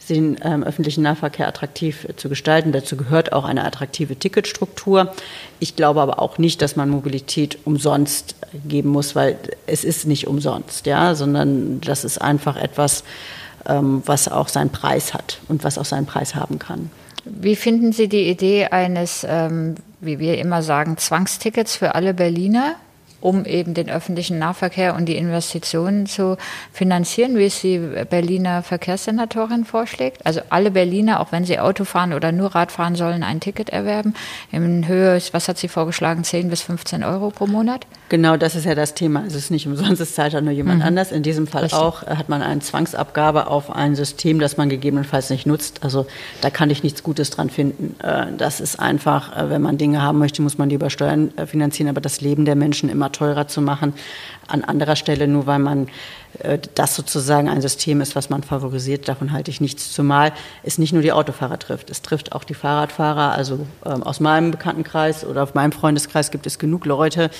den 0.09 0.37
ähm, 0.43 0.63
öffentlichen 0.63 1.03
Nahverkehr 1.03 1.49
attraktiv 1.49 2.05
äh, 2.05 2.17
zu 2.17 2.29
gestalten. 2.29 2.73
Dazu 2.73 2.97
gehört 2.97 3.33
auch 3.33 3.45
eine 3.45 3.65
attraktive 3.65 4.17
Ticketstruktur. 4.17 5.13
Ich 5.61 5.77
glaube 5.77 6.01
aber 6.01 6.21
auch 6.21 6.39
nicht, 6.39 6.63
dass 6.63 6.77
man 6.77 6.91
Mobilität 6.91 7.59
umsonst 7.65 8.37
geben 8.67 8.91
muss, 8.91 9.15
weil 9.15 9.39
es 9.67 9.85
ist 9.85 10.07
nicht 10.07 10.27
umsonst, 10.27 10.87
ja, 10.87 11.15
sondern 11.15 11.81
das 11.81 12.05
ist 12.05 12.19
einfach 12.19 12.57
etwas, 12.57 13.05
ähm, 13.67 14.03
was 14.05 14.29
auch 14.29 14.49
seinen 14.49 14.71
Preis 14.71 15.15
hat 15.15 15.39
und 15.49 15.65
was 15.65 15.79
auch 15.79 15.85
seinen 15.85 16.07
Preis 16.07 16.35
haben 16.35 16.59
kann. 16.59 16.91
Wie 17.25 17.57
finden 17.57 17.93
Sie 17.93 18.09
die 18.09 18.29
Idee 18.29 18.67
eines, 18.67 19.27
ähm, 19.29 19.77
wie 20.01 20.19
wir 20.19 20.39
immer 20.39 20.63
sagen, 20.63 20.97
Zwangstickets 20.97 21.77
für 21.77 21.95
alle 21.95 22.15
Berliner? 22.15 22.77
um 23.23 23.45
eben 23.45 23.73
den 23.73 23.89
öffentlichen 23.89 24.39
Nahverkehr 24.39 24.95
und 24.95 25.07
die 25.07 25.17
Investitionen 25.17 26.07
zu 26.07 26.37
finanzieren, 26.73 27.37
wie 27.37 27.47
es 27.47 27.61
die 27.61 27.79
Berliner 27.79 28.63
Verkehrssenatorin 28.63 29.65
vorschlägt. 29.65 30.27
Also 30.27 30.41
alle 30.51 30.73
Berliner, 30.73 31.21
auch 31.21 31.33
wenn 31.33 31.45
sie 31.45 31.59
Auto 31.59 31.85
fahren 31.85 32.13
oder 32.13 32.33
nur 32.33 32.55
Rad 32.55 32.73
fahren 32.73 32.97
sollen, 32.97 33.23
ein 33.23 33.41
Ticket 33.41 33.71
erwerben. 33.71 34.15
In 34.51 34.89
Höhe, 34.89 35.21
was 35.31 35.49
hat 35.49 35.57
sie 35.57 35.69
vorgeschlagen, 35.69 36.25
10 36.25 36.51
bis 36.51 36.63
15 36.63 37.05
Euro 37.05 37.31
pro 37.31 37.47
Monat? 37.47 37.87
Genau, 38.13 38.37
das 38.37 38.55
ist 38.57 38.67
ja 38.67 38.75
das 38.75 38.93
Thema. 38.93 39.25
Es 39.27 39.35
ist 39.35 39.51
nicht 39.51 39.67
umsonst, 39.67 39.99
es 39.99 40.15
zahlt 40.15 40.35
halt 40.35 40.45
nur 40.45 40.53
jemand 40.53 40.81
mhm. 40.81 40.87
anders. 40.87 41.13
In 41.13 41.23
diesem 41.23 41.47
Fall 41.47 41.63
Richtig. 41.63 41.81
auch 41.81 42.03
hat 42.03 42.29
man 42.29 42.43
eine 42.43 42.61
Zwangsabgabe 42.61 43.47
auf 43.47 43.75
ein 43.75 43.95
System, 43.95 44.39
das 44.39 44.59
man 44.59 44.69
gegebenenfalls 44.69 45.31
nicht 45.31 45.47
nutzt. 45.47 45.83
Also 45.83 46.05
da 46.43 46.51
kann 46.51 46.69
ich 46.69 46.83
nichts 46.83 47.03
Gutes 47.03 47.31
dran 47.31 47.49
finden. 47.49 47.97
Äh, 48.03 48.27
das 48.37 48.61
ist 48.61 48.79
einfach, 48.79 49.35
äh, 49.35 49.49
wenn 49.49 49.63
man 49.63 49.79
Dinge 49.79 50.03
haben 50.03 50.19
möchte, 50.19 50.43
muss 50.43 50.59
man 50.59 50.69
die 50.69 50.75
über 50.75 50.91
Steuern 50.91 51.33
äh, 51.39 51.47
finanzieren, 51.47 51.89
aber 51.89 52.03
das 52.03 52.21
Leben 52.21 52.45
der 52.45 52.55
Menschen 52.55 52.91
immer 52.91 53.11
teurer 53.13 53.49
zu 53.49 53.63
machen. 53.63 53.95
An 54.47 54.63
anderer 54.63 54.97
Stelle, 54.97 55.27
nur 55.27 55.47
weil 55.47 55.61
man 55.61 55.89
das 56.75 56.97
sozusagen 56.97 57.49
ein 57.49 57.61
System 57.61 58.01
ist, 58.01 58.17
was 58.17 58.31
man 58.31 58.43
favorisiert, 58.43 59.09
davon 59.09 59.33
halte 59.33 59.51
ich 59.51 59.61
nichts. 59.61 59.93
Zumal 59.93 60.33
es 60.63 60.79
nicht 60.79 60.93
nur 60.93 61.03
die 61.03 61.13
Autofahrer 61.13 61.59
trifft, 61.59 61.91
es 61.91 62.03
trifft 62.03 62.33
auch 62.33 62.45
die 62.45 62.55
Fahrradfahrer. 62.55 63.33
Also 63.33 63.67
ähm, 63.85 64.03
aus 64.03 64.21
meinem 64.21 64.51
Bekanntenkreis 64.51 65.25
oder 65.25 65.43
auf 65.43 65.55
meinem 65.55 65.73
Freundeskreis 65.73 66.31
gibt 66.31 66.47
es 66.47 66.59
genug 66.59 66.87
Leute, 66.87 67.31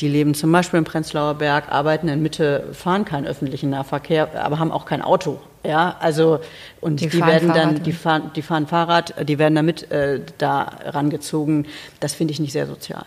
die 0.00 0.08
leben 0.08 0.34
zum 0.34 0.52
Beispiel 0.52 0.78
im 0.78 0.84
Prenzlauer 0.84 1.34
Berg, 1.34 1.72
arbeiten 1.72 2.08
in 2.08 2.22
Mitte, 2.22 2.68
fahren 2.72 3.04
keinen 3.04 3.26
öffentlichen 3.26 3.70
Nahverkehr, 3.70 4.28
aber 4.42 4.58
haben 4.58 4.70
auch 4.70 4.84
kein 4.84 5.02
Auto. 5.02 5.40
Ja, 5.64 5.96
also 5.98 6.38
und 6.80 7.00
die, 7.00 7.08
die 7.08 7.20
werden 7.20 7.48
Fahrrad, 7.48 7.56
dann, 7.56 7.82
die 7.82 7.92
fahren, 7.92 8.30
die 8.36 8.42
fahren 8.42 8.66
Fahrrad, 8.68 9.14
die 9.28 9.38
werden 9.38 9.56
damit 9.56 9.90
äh, 9.90 10.20
da 10.38 10.70
rangezogen. 10.84 11.66
Das 11.98 12.14
finde 12.14 12.32
ich 12.32 12.40
nicht 12.40 12.52
sehr 12.52 12.68
sozial. 12.68 13.04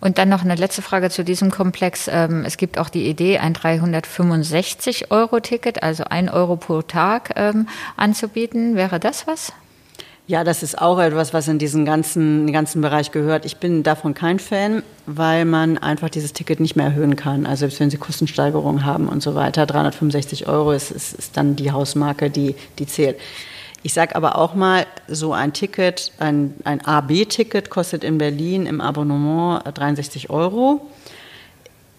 Und 0.00 0.18
dann 0.18 0.28
noch 0.28 0.42
eine 0.42 0.54
letzte 0.54 0.82
Frage 0.82 1.10
zu 1.10 1.24
diesem 1.24 1.50
Komplex. 1.50 2.08
Ähm, 2.10 2.44
es 2.46 2.56
gibt 2.56 2.78
auch 2.78 2.88
die 2.88 3.08
Idee, 3.08 3.38
ein 3.38 3.54
365-Euro-Ticket, 3.54 5.82
also 5.82 6.04
ein 6.04 6.28
Euro 6.28 6.56
pro 6.56 6.82
Tag 6.82 7.32
ähm, 7.36 7.68
anzubieten. 7.96 8.76
Wäre 8.76 8.98
das 8.98 9.26
was? 9.26 9.52
Ja, 10.26 10.44
das 10.44 10.62
ist 10.62 10.80
auch 10.80 11.00
etwas, 11.00 11.34
was 11.34 11.48
in 11.48 11.58
diesen 11.58 11.84
ganzen, 11.84 12.52
ganzen 12.52 12.80
Bereich 12.80 13.10
gehört. 13.10 13.44
Ich 13.44 13.56
bin 13.56 13.82
davon 13.82 14.14
kein 14.14 14.38
Fan, 14.38 14.84
weil 15.06 15.44
man 15.44 15.76
einfach 15.76 16.08
dieses 16.08 16.32
Ticket 16.32 16.60
nicht 16.60 16.76
mehr 16.76 16.86
erhöhen 16.86 17.16
kann. 17.16 17.46
Also 17.46 17.60
selbst 17.60 17.80
wenn 17.80 17.90
Sie 17.90 17.96
Kostensteigerungen 17.96 18.84
haben 18.84 19.08
und 19.08 19.24
so 19.24 19.34
weiter, 19.34 19.66
365 19.66 20.46
Euro 20.46 20.70
ist, 20.70 20.92
ist, 20.92 21.14
ist 21.14 21.36
dann 21.36 21.56
die 21.56 21.72
Hausmarke, 21.72 22.30
die, 22.30 22.54
die 22.78 22.86
zählt. 22.86 23.16
Ich 23.82 23.94
sage 23.94 24.14
aber 24.14 24.36
auch 24.36 24.54
mal, 24.54 24.86
so 25.08 25.32
ein 25.32 25.52
Ticket, 25.52 26.12
ein, 26.18 26.54
ein 26.64 26.84
AB-Ticket 26.84 27.70
kostet 27.70 28.04
in 28.04 28.18
Berlin 28.18 28.66
im 28.66 28.80
Abonnement 28.80 29.62
63 29.72 30.28
Euro. 30.28 30.82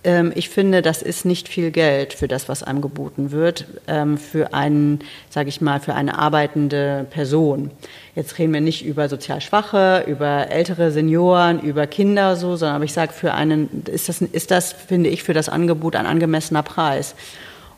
Ähm, 0.03 0.31
ich 0.35 0.49
finde, 0.49 0.81
das 0.81 1.01
ist 1.01 1.25
nicht 1.25 1.47
viel 1.47 1.71
Geld 1.71 2.13
für 2.13 2.27
das, 2.27 2.49
was 2.49 2.63
einem 2.63 2.81
geboten 2.81 3.31
wird, 3.31 3.65
ähm, 3.87 4.17
für 4.17 4.53
einen, 4.53 4.99
sage 5.29 5.49
ich 5.49 5.61
mal, 5.61 5.79
für 5.79 5.93
eine 5.93 6.17
arbeitende 6.17 7.05
Person. 7.09 7.71
Jetzt 8.15 8.37
reden 8.37 8.53
wir 8.53 8.61
nicht 8.61 8.85
über 8.85 9.09
sozial 9.09 9.41
Schwache, 9.41 10.03
über 10.07 10.49
ältere 10.49 10.91
Senioren, 10.91 11.61
über 11.61 11.87
Kinder 11.87 12.35
so, 12.35 12.55
sondern 12.55 12.75
aber 12.75 12.85
ich 12.85 12.93
sage, 12.93 13.13
für 13.13 13.33
einen 13.33 13.83
ist 13.91 14.09
das, 14.09 14.21
ist 14.21 14.51
das, 14.51 14.71
finde 14.71 15.09
ich, 15.09 15.23
für 15.23 15.33
das 15.33 15.49
Angebot 15.49 15.95
ein 15.95 16.05
angemessener 16.05 16.63
Preis. 16.63 17.15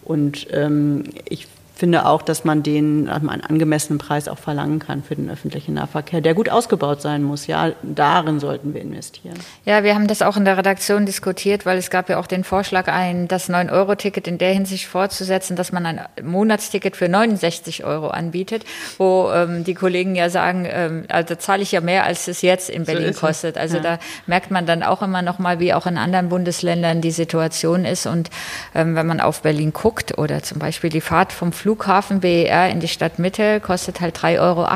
Und 0.03 0.47
ähm, 0.51 1.05
ich 1.29 1.47
finde 1.83 2.05
auch, 2.05 2.21
dass 2.21 2.45
man 2.45 2.63
den 2.63 3.09
einen 3.09 3.41
angemessenen 3.41 3.97
Preis 3.97 4.29
auch 4.29 4.37
verlangen 4.37 4.79
kann 4.79 5.03
für 5.03 5.17
den 5.17 5.29
öffentlichen 5.29 5.73
Nahverkehr, 5.73 6.21
der 6.21 6.33
gut 6.33 6.47
ausgebaut 6.47 7.01
sein 7.01 7.23
muss. 7.23 7.45
Ja, 7.45 7.73
darin 7.81 8.39
sollten 8.39 8.73
wir 8.73 8.79
investieren. 8.79 9.33
Ja, 9.65 9.83
wir 9.83 9.93
haben 9.93 10.07
das 10.07 10.21
auch 10.21 10.37
in 10.37 10.45
der 10.45 10.57
Redaktion 10.57 11.05
diskutiert, 11.05 11.65
weil 11.65 11.77
es 11.77 11.89
gab 11.89 12.07
ja 12.07 12.19
auch 12.19 12.27
den 12.27 12.45
Vorschlag, 12.45 12.87
ein 12.87 13.27
das 13.27 13.49
9-Euro-Ticket 13.49 14.29
in 14.29 14.37
der 14.37 14.53
Hinsicht 14.53 14.85
fortzusetzen, 14.85 15.57
dass 15.57 15.73
man 15.73 15.85
ein 15.85 15.99
Monatsticket 16.23 16.95
für 16.95 17.09
69 17.09 17.83
Euro 17.83 18.07
anbietet, 18.07 18.63
wo 18.97 19.29
ähm, 19.33 19.65
die 19.65 19.73
Kollegen 19.73 20.15
ja 20.15 20.29
sagen, 20.29 20.65
ähm, 20.69 21.03
also 21.09 21.35
zahle 21.35 21.63
ich 21.63 21.73
ja 21.73 21.81
mehr, 21.81 22.05
als 22.05 22.29
es 22.29 22.41
jetzt 22.43 22.69
in 22.69 22.85
Berlin 22.85 23.11
so 23.11 23.19
kostet. 23.19 23.57
Also 23.57 23.75
ja. 23.75 23.83
da 23.83 23.99
merkt 24.25 24.51
man 24.51 24.65
dann 24.65 24.83
auch 24.83 25.01
immer 25.01 25.21
noch 25.21 25.37
mal, 25.37 25.59
wie 25.59 25.73
auch 25.73 25.85
in 25.85 25.97
anderen 25.97 26.29
Bundesländern 26.29 27.01
die 27.01 27.11
Situation 27.11 27.83
ist. 27.83 28.05
Und 28.05 28.29
ähm, 28.73 28.95
wenn 28.95 29.05
man 29.05 29.19
auf 29.19 29.41
Berlin 29.41 29.73
guckt 29.73 30.17
oder 30.17 30.41
zum 30.43 30.59
Beispiel 30.59 30.89
die 30.89 31.01
Fahrt 31.01 31.33
vom 31.33 31.51
Flughafen 31.73 32.19
BER 32.19 32.69
in 32.69 32.79
die 32.81 32.87
Stadtmitte 32.87 33.59
kostet 33.59 33.99
halt 33.99 34.15
3,80 34.15 34.39
Euro 34.39 34.67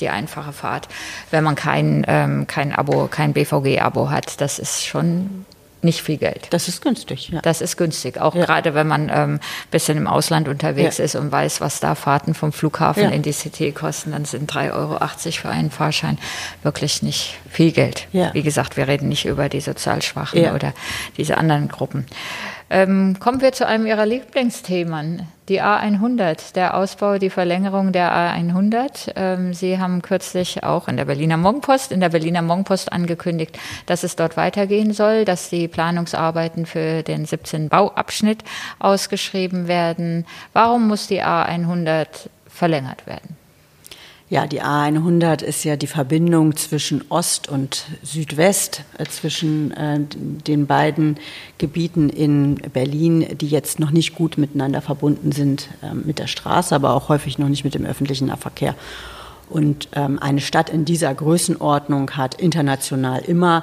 die 0.00 0.08
einfache 0.08 0.52
Fahrt, 0.54 0.88
wenn 1.30 1.44
man 1.44 1.54
kein, 1.54 2.02
ähm, 2.08 2.46
kein 2.46 2.72
Abo, 2.72 3.08
kein 3.08 3.34
BVG-Abo 3.34 4.08
hat. 4.08 4.40
Das 4.40 4.58
ist 4.58 4.86
schon 4.86 5.44
nicht 5.82 6.00
viel 6.00 6.16
Geld. 6.16 6.46
Das 6.50 6.66
ist 6.66 6.80
günstig, 6.80 7.28
ja. 7.28 7.40
Das 7.42 7.60
ist 7.60 7.76
günstig, 7.76 8.18
auch 8.18 8.34
ja. 8.34 8.46
gerade 8.46 8.74
wenn 8.74 8.86
man 8.86 9.10
ein 9.10 9.30
ähm, 9.32 9.40
bisschen 9.70 9.98
im 9.98 10.06
Ausland 10.06 10.48
unterwegs 10.48 10.96
ja. 10.96 11.04
ist 11.04 11.14
und 11.14 11.30
weiß, 11.30 11.60
was 11.60 11.78
da 11.78 11.94
Fahrten 11.94 12.32
vom 12.32 12.52
Flughafen 12.52 13.12
in 13.12 13.20
die 13.20 13.32
City 13.32 13.72
kosten, 13.72 14.12
dann 14.12 14.24
sind 14.24 14.50
3,80 14.50 14.72
Euro 14.72 14.98
für 15.32 15.48
einen 15.50 15.70
Fahrschein 15.70 16.16
wirklich 16.62 17.02
nicht 17.02 17.36
viel 17.50 17.70
Geld. 17.70 18.08
Wie 18.32 18.42
gesagt, 18.42 18.78
wir 18.78 18.88
reden 18.88 19.08
nicht 19.10 19.26
über 19.26 19.50
die 19.50 19.60
sozial 19.60 20.00
Schwachen 20.00 20.50
oder 20.54 20.72
diese 21.18 21.36
anderen 21.36 21.68
Gruppen. 21.68 22.06
Ähm, 22.68 23.16
kommen 23.20 23.40
wir 23.40 23.52
zu 23.52 23.66
einem 23.66 23.86
Ihrer 23.86 24.06
Lieblingsthemen, 24.06 25.28
die 25.48 25.62
A100, 25.62 26.54
der 26.54 26.76
Ausbau, 26.76 27.18
die 27.18 27.30
Verlängerung 27.30 27.92
der 27.92 28.12
A100. 28.12 29.12
Ähm, 29.14 29.54
Sie 29.54 29.78
haben 29.78 30.02
kürzlich 30.02 30.64
auch 30.64 30.88
in 30.88 30.96
der 30.96 31.04
Berliner 31.04 31.36
Morgenpost, 31.36 31.92
in 31.92 32.00
der 32.00 32.08
Berliner 32.08 32.42
Morgenpost 32.42 32.92
angekündigt, 32.92 33.56
dass 33.86 34.02
es 34.02 34.16
dort 34.16 34.36
weitergehen 34.36 34.92
soll, 34.92 35.24
dass 35.24 35.48
die 35.48 35.68
Planungsarbeiten 35.68 36.66
für 36.66 37.04
den 37.04 37.24
17. 37.24 37.68
Bauabschnitt 37.68 38.42
ausgeschrieben 38.80 39.68
werden. 39.68 40.26
Warum 40.52 40.88
muss 40.88 41.06
die 41.06 41.22
A100 41.22 42.06
verlängert 42.48 43.06
werden? 43.06 43.45
Ja, 44.28 44.48
die 44.48 44.60
A100 44.60 45.44
ist 45.44 45.62
ja 45.62 45.76
die 45.76 45.86
Verbindung 45.86 46.56
zwischen 46.56 47.04
Ost 47.10 47.48
und 47.48 47.84
Südwest, 48.02 48.82
äh, 48.98 49.04
zwischen 49.04 49.70
äh, 49.70 50.00
den 50.00 50.66
beiden 50.66 51.18
Gebieten 51.58 52.08
in 52.08 52.56
Berlin, 52.56 53.24
die 53.40 53.46
jetzt 53.46 53.78
noch 53.78 53.92
nicht 53.92 54.16
gut 54.16 54.36
miteinander 54.36 54.82
verbunden 54.82 55.30
sind 55.30 55.68
äh, 55.80 55.94
mit 55.94 56.18
der 56.18 56.26
Straße, 56.26 56.74
aber 56.74 56.94
auch 56.94 57.08
häufig 57.08 57.38
noch 57.38 57.48
nicht 57.48 57.62
mit 57.62 57.76
dem 57.76 57.86
öffentlichen 57.86 58.26
Nahverkehr. 58.26 58.74
Und 59.48 59.90
ähm, 59.92 60.18
eine 60.18 60.40
Stadt 60.40 60.70
in 60.70 60.84
dieser 60.84 61.14
Größenordnung 61.14 62.10
hat 62.16 62.34
international 62.34 63.20
immer 63.20 63.62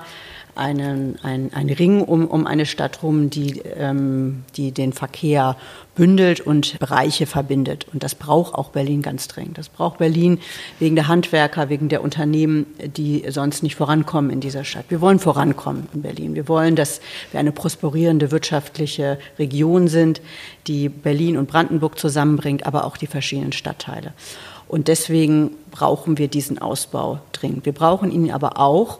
einen, 0.55 1.17
ein, 1.23 1.51
ein 1.53 1.69
Ring 1.69 2.01
um, 2.01 2.27
um 2.27 2.45
eine 2.45 2.65
Stadt 2.65 3.03
rum, 3.03 3.29
die, 3.29 3.59
ähm, 3.59 4.43
die 4.55 4.71
den 4.71 4.93
Verkehr 4.93 5.57
bündelt 5.95 6.41
und 6.41 6.79
Bereiche 6.79 7.25
verbindet. 7.25 7.85
Und 7.93 8.03
das 8.03 8.15
braucht 8.15 8.55
auch 8.55 8.69
Berlin 8.69 9.01
ganz 9.01 9.27
dringend. 9.27 9.57
Das 9.57 9.69
braucht 9.69 9.99
Berlin 9.99 10.39
wegen 10.79 10.95
der 10.95 11.07
Handwerker, 11.07 11.69
wegen 11.69 11.89
der 11.89 12.03
Unternehmen, 12.03 12.65
die 12.97 13.23
sonst 13.29 13.63
nicht 13.63 13.75
vorankommen 13.75 14.31
in 14.31 14.39
dieser 14.39 14.63
Stadt. 14.63 14.85
Wir 14.89 15.01
wollen 15.01 15.19
vorankommen 15.19 15.87
in 15.93 16.01
Berlin. 16.01 16.35
Wir 16.35 16.47
wollen, 16.47 16.75
dass 16.75 17.01
wir 17.31 17.39
eine 17.39 17.51
prosperierende 17.51 18.31
wirtschaftliche 18.31 19.19
Region 19.37 19.87
sind, 19.87 20.21
die 20.67 20.89
Berlin 20.89 21.37
und 21.37 21.47
Brandenburg 21.47 21.99
zusammenbringt, 21.99 22.65
aber 22.65 22.85
auch 22.85 22.97
die 22.97 23.07
verschiedenen 23.07 23.53
Stadtteile. 23.53 24.13
Und 24.67 24.87
deswegen 24.87 25.51
brauchen 25.69 26.17
wir 26.17 26.27
diesen 26.27 26.59
Ausbau 26.59 27.19
dringend. 27.31 27.65
Wir 27.65 27.73
brauchen 27.73 28.11
ihn 28.11 28.31
aber 28.31 28.59
auch, 28.59 28.99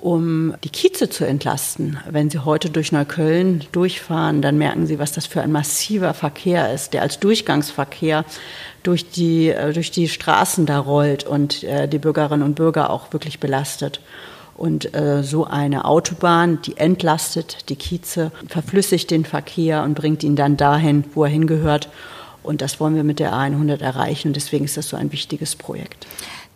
um 0.00 0.54
die 0.64 0.70
Kieze 0.70 1.10
zu 1.10 1.26
entlasten. 1.26 1.98
Wenn 2.08 2.30
Sie 2.30 2.38
heute 2.38 2.70
durch 2.70 2.90
Neukölln 2.92 3.64
durchfahren, 3.72 4.40
dann 4.40 4.56
merken 4.56 4.86
Sie, 4.86 4.98
was 4.98 5.12
das 5.12 5.26
für 5.26 5.42
ein 5.42 5.52
massiver 5.52 6.14
Verkehr 6.14 6.72
ist, 6.72 6.94
der 6.94 7.02
als 7.02 7.18
Durchgangsverkehr 7.20 8.24
durch 8.82 9.10
die, 9.10 9.48
äh, 9.48 9.72
durch 9.72 9.90
die 9.90 10.08
Straßen 10.08 10.66
da 10.66 10.78
rollt 10.78 11.24
und 11.24 11.62
äh, 11.64 11.86
die 11.86 11.98
Bürgerinnen 11.98 12.42
und 12.42 12.54
Bürger 12.54 12.90
auch 12.90 13.12
wirklich 13.12 13.40
belastet. 13.40 14.00
Und 14.56 14.94
äh, 14.94 15.22
so 15.22 15.44
eine 15.44 15.86
Autobahn, 15.86 16.60
die 16.62 16.76
entlastet 16.76 17.68
die 17.70 17.76
Kieze, 17.76 18.30
verflüssigt 18.46 19.10
den 19.10 19.24
Verkehr 19.24 19.82
und 19.84 19.94
bringt 19.94 20.22
ihn 20.22 20.36
dann 20.36 20.56
dahin, 20.56 21.04
wo 21.14 21.24
er 21.24 21.30
hingehört. 21.30 21.88
Und 22.42 22.62
das 22.62 22.80
wollen 22.80 22.94
wir 22.94 23.04
mit 23.04 23.18
der 23.18 23.32
A100 23.32 23.80
erreichen. 23.80 24.28
Und 24.28 24.36
deswegen 24.36 24.64
ist 24.64 24.76
das 24.76 24.88
so 24.88 24.96
ein 24.96 25.12
wichtiges 25.12 25.56
Projekt. 25.56 26.06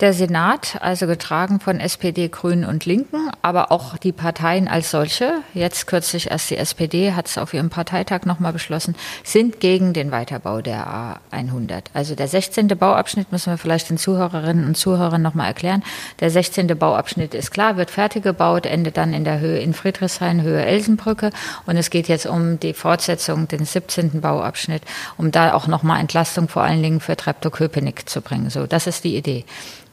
Der 0.01 0.13
Senat, 0.13 0.79
also 0.81 1.07
getragen 1.07 1.61
von 1.61 1.79
SPD, 1.79 2.27
Grünen 2.27 2.65
und 2.65 2.85
Linken, 2.85 3.31
aber 3.43 3.71
auch 3.71 3.97
die 3.97 4.11
Parteien 4.11 4.67
als 4.67 4.91
solche, 4.91 5.35
jetzt 5.55 5.87
kürzlich 5.87 6.33
erst 6.33 6.51
die 6.51 6.57
SPD 6.57 7.13
hat 7.13 7.29
es 7.29 7.39
auf 7.39 7.55
ihrem 7.55 7.71
Parteitag 7.71 8.25
nochmal 8.25 8.53
beschlossen, 8.53 8.97
sind 9.23 9.61
gegen 9.61 9.93
den 9.93 10.11
Weiterbau 10.11 10.63
der 10.63 11.21
A100. 11.31 11.85
Also 11.95 12.17
der 12.17 12.27
16. 12.27 12.67
Bauabschnitt 12.67 13.31
müssen 13.31 13.53
wir 13.53 13.57
vielleicht 13.57 13.89
den 13.89 13.97
Zuhörerinnen 13.97 14.67
und 14.67 14.77
Zuhörern 14.77 15.23
nochmal 15.23 15.47
erklären. 15.47 15.85
Der 16.19 16.29
16. 16.29 16.67
Bauabschnitt 16.77 17.33
ist 17.33 17.53
klar, 17.53 17.77
wird 17.77 17.93
fertig 17.93 18.25
gebaut, 18.25 18.67
endet 18.67 18.97
dann 18.97 19.15
in 19.15 19.23
der 19.23 19.39
Höhe 19.39 19.61
in 19.61 19.75
Friedrichshain, 19.75 20.43
Höhe 20.43 20.65
Elsenbrücke. 20.65 21.31
Und 21.67 21.77
es 21.77 21.91
geht 21.91 22.09
jetzt 22.09 22.27
um 22.27 22.59
die 22.59 22.75
Fortsetzung, 22.75 23.47
den 23.47 23.65
17. 23.65 24.21
Bauabschnitt, 24.21 24.83
um 25.17 25.31
da 25.31 25.55
auch 25.55 25.69
nochmal 25.69 26.01
Entlastung 26.01 26.49
vor 26.49 26.65
allen 26.65 26.83
Dingen 26.83 26.99
für 26.99 27.17
Treptow-Köpenick 27.17 28.09
zu 28.09 28.23
bringen. 28.23 28.51
So, 28.51 28.67
das 28.67 28.89
ist 28.89 29.05
die 29.05 29.17
Idee. 29.17 29.45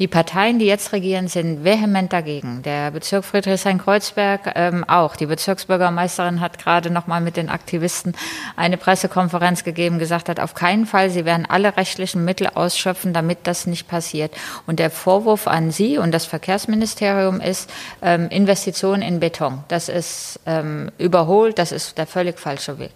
Die 0.01 0.07
Parteien, 0.07 0.57
die 0.57 0.65
jetzt 0.65 0.93
regieren, 0.93 1.27
sind 1.27 1.63
vehement 1.63 2.11
dagegen. 2.11 2.63
Der 2.63 2.89
Bezirk 2.89 3.23
Friedrichshain-Kreuzberg 3.23 4.53
ähm, 4.55 4.83
auch. 4.83 5.15
Die 5.15 5.27
Bezirksbürgermeisterin 5.27 6.41
hat 6.41 6.57
gerade 6.57 6.89
noch 6.89 7.05
mal 7.05 7.21
mit 7.21 7.37
den 7.37 7.49
Aktivisten 7.49 8.15
eine 8.55 8.77
Pressekonferenz 8.77 9.63
gegeben, 9.63 9.99
gesagt 9.99 10.27
hat, 10.27 10.39
auf 10.39 10.55
keinen 10.55 10.87
Fall, 10.87 11.11
sie 11.11 11.23
werden 11.23 11.45
alle 11.47 11.77
rechtlichen 11.77 12.25
Mittel 12.25 12.47
ausschöpfen, 12.47 13.13
damit 13.13 13.41
das 13.43 13.67
nicht 13.67 13.87
passiert. 13.87 14.33
Und 14.65 14.79
der 14.79 14.89
Vorwurf 14.89 15.45
an 15.45 15.69
Sie 15.69 15.99
und 15.99 16.11
das 16.11 16.25
Verkehrsministerium 16.25 17.39
ist 17.39 17.69
ähm, 18.01 18.27
Investitionen 18.29 19.03
in 19.03 19.19
Beton. 19.19 19.63
Das 19.67 19.87
ist 19.87 20.39
ähm, 20.47 20.89
überholt, 20.97 21.59
das 21.59 21.71
ist 21.71 21.99
der 21.99 22.07
völlig 22.07 22.39
falsche 22.39 22.79
Weg. 22.79 22.93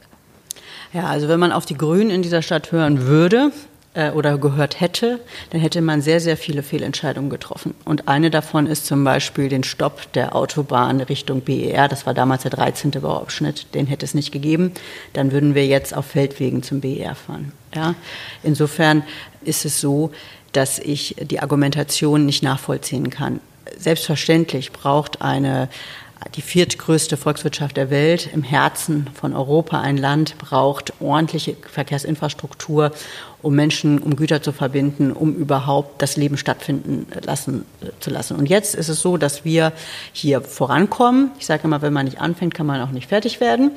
Ja, 0.91 1.03
also 1.03 1.27
wenn 1.27 1.39
man 1.39 1.51
auf 1.51 1.67
die 1.67 1.77
Grünen 1.77 2.09
in 2.09 2.23
dieser 2.23 2.41
Stadt 2.41 2.71
hören 2.71 3.05
würde, 3.05 3.51
äh, 3.95 4.11
oder 4.11 4.37
gehört 4.37 4.79
hätte, 4.79 5.19
dann 5.49 5.61
hätte 5.61 5.81
man 5.81 6.01
sehr, 6.01 6.19
sehr 6.19 6.37
viele 6.37 6.61
Fehlentscheidungen 6.63 7.29
getroffen. 7.29 7.73
Und 7.85 8.07
eine 8.07 8.29
davon 8.29 8.67
ist 8.67 8.85
zum 8.85 9.03
Beispiel 9.03 9.49
den 9.49 9.63
Stopp 9.63 10.11
der 10.13 10.35
Autobahn 10.35 11.01
Richtung 11.01 11.41
BER. 11.41 11.87
Das 11.87 12.05
war 12.05 12.13
damals 12.13 12.43
der 12.43 12.51
13. 12.51 12.91
Bauabschnitt. 12.91 13.73
Den 13.73 13.87
hätte 13.87 14.05
es 14.05 14.13
nicht 14.13 14.31
gegeben. 14.31 14.71
Dann 15.13 15.31
würden 15.31 15.55
wir 15.55 15.65
jetzt 15.65 15.95
auf 15.95 16.05
Feldwegen 16.05 16.61
zum 16.61 16.81
BER 16.81 17.15
fahren. 17.15 17.53
Ja? 17.73 17.95
Insofern 18.43 19.03
ist 19.43 19.65
es 19.65 19.81
so, 19.81 20.11
dass 20.51 20.79
ich 20.79 21.15
die 21.19 21.39
Argumentation 21.39 22.25
nicht 22.25 22.43
nachvollziehen 22.43 23.09
kann. 23.09 23.39
Selbstverständlich 23.77 24.71
braucht 24.71 25.21
eine 25.21 25.69
die 26.35 26.41
viertgrößte 26.41 27.17
Volkswirtschaft 27.17 27.77
der 27.77 27.89
Welt, 27.89 28.29
im 28.33 28.43
Herzen 28.43 29.09
von 29.13 29.33
Europa 29.33 29.79
ein 29.79 29.97
Land, 29.97 30.37
braucht 30.37 30.93
ordentliche 30.99 31.55
Verkehrsinfrastruktur, 31.71 32.91
um 33.41 33.53
Menschen, 33.53 33.99
um 33.99 34.15
Güter 34.15 34.41
zu 34.41 34.51
verbinden, 34.51 35.11
um 35.11 35.35
überhaupt 35.35 36.01
das 36.01 36.17
Leben 36.17 36.35
stattfinden 36.35 37.05
lassen, 37.21 37.63
äh, 37.81 37.91
zu 37.99 38.09
lassen. 38.09 38.37
Und 38.37 38.49
jetzt 38.49 38.73
ist 38.75 38.89
es 38.89 39.01
so, 39.01 39.17
dass 39.17 39.45
wir 39.45 39.71
hier 40.13 40.41
vorankommen. 40.41 41.31
Ich 41.39 41.45
sage 41.45 41.63
immer, 41.65 41.81
wenn 41.81 41.93
man 41.93 42.05
nicht 42.05 42.19
anfängt, 42.19 42.55
kann 42.55 42.65
man 42.65 42.81
auch 42.81 42.91
nicht 42.91 43.07
fertig 43.07 43.39
werden. 43.39 43.71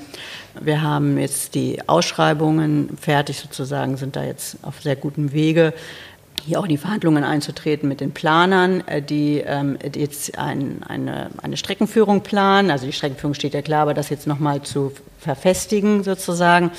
Wir 0.61 0.83
haben 0.83 1.19
jetzt 1.19 1.55
die 1.55 1.87
Ausschreibungen 1.87 2.97
fertig 2.99 3.39
sozusagen, 3.39 3.97
sind 3.99 4.17
da 4.17 4.25
jetzt 4.25 4.57
auf 4.63 4.81
sehr 4.81 4.97
gutem 4.97 5.33
Wege 5.33 5.75
hier 6.45 6.59
auch 6.59 6.65
in 6.65 6.71
die 6.71 6.79
Verhandlungen 6.79 7.25
einzutreten 7.25 7.89
mit 7.89 8.01
den 8.01 8.13
Planern, 8.13 8.87
äh, 8.87 9.03
die, 9.03 9.43
ähm, 9.47 9.79
die 9.83 10.01
jetzt 10.01 10.39
ein, 10.39 10.83
eine, 10.87 11.31
eine 11.43 11.57
Streckenführung 11.57 12.23
planen. 12.23 12.71
Also 12.71 12.87
die 12.87 12.93
Streckenführung 12.93 13.35
steht 13.35 13.55
ja 13.55 13.63
klar, 13.63 13.83
aber 13.83 13.95
das 13.95 14.11
jetzt 14.11 14.27
nochmal 14.27 14.63
zu 14.63 14.93
verfestigen 15.19 16.05
sozusagen, 16.05 16.71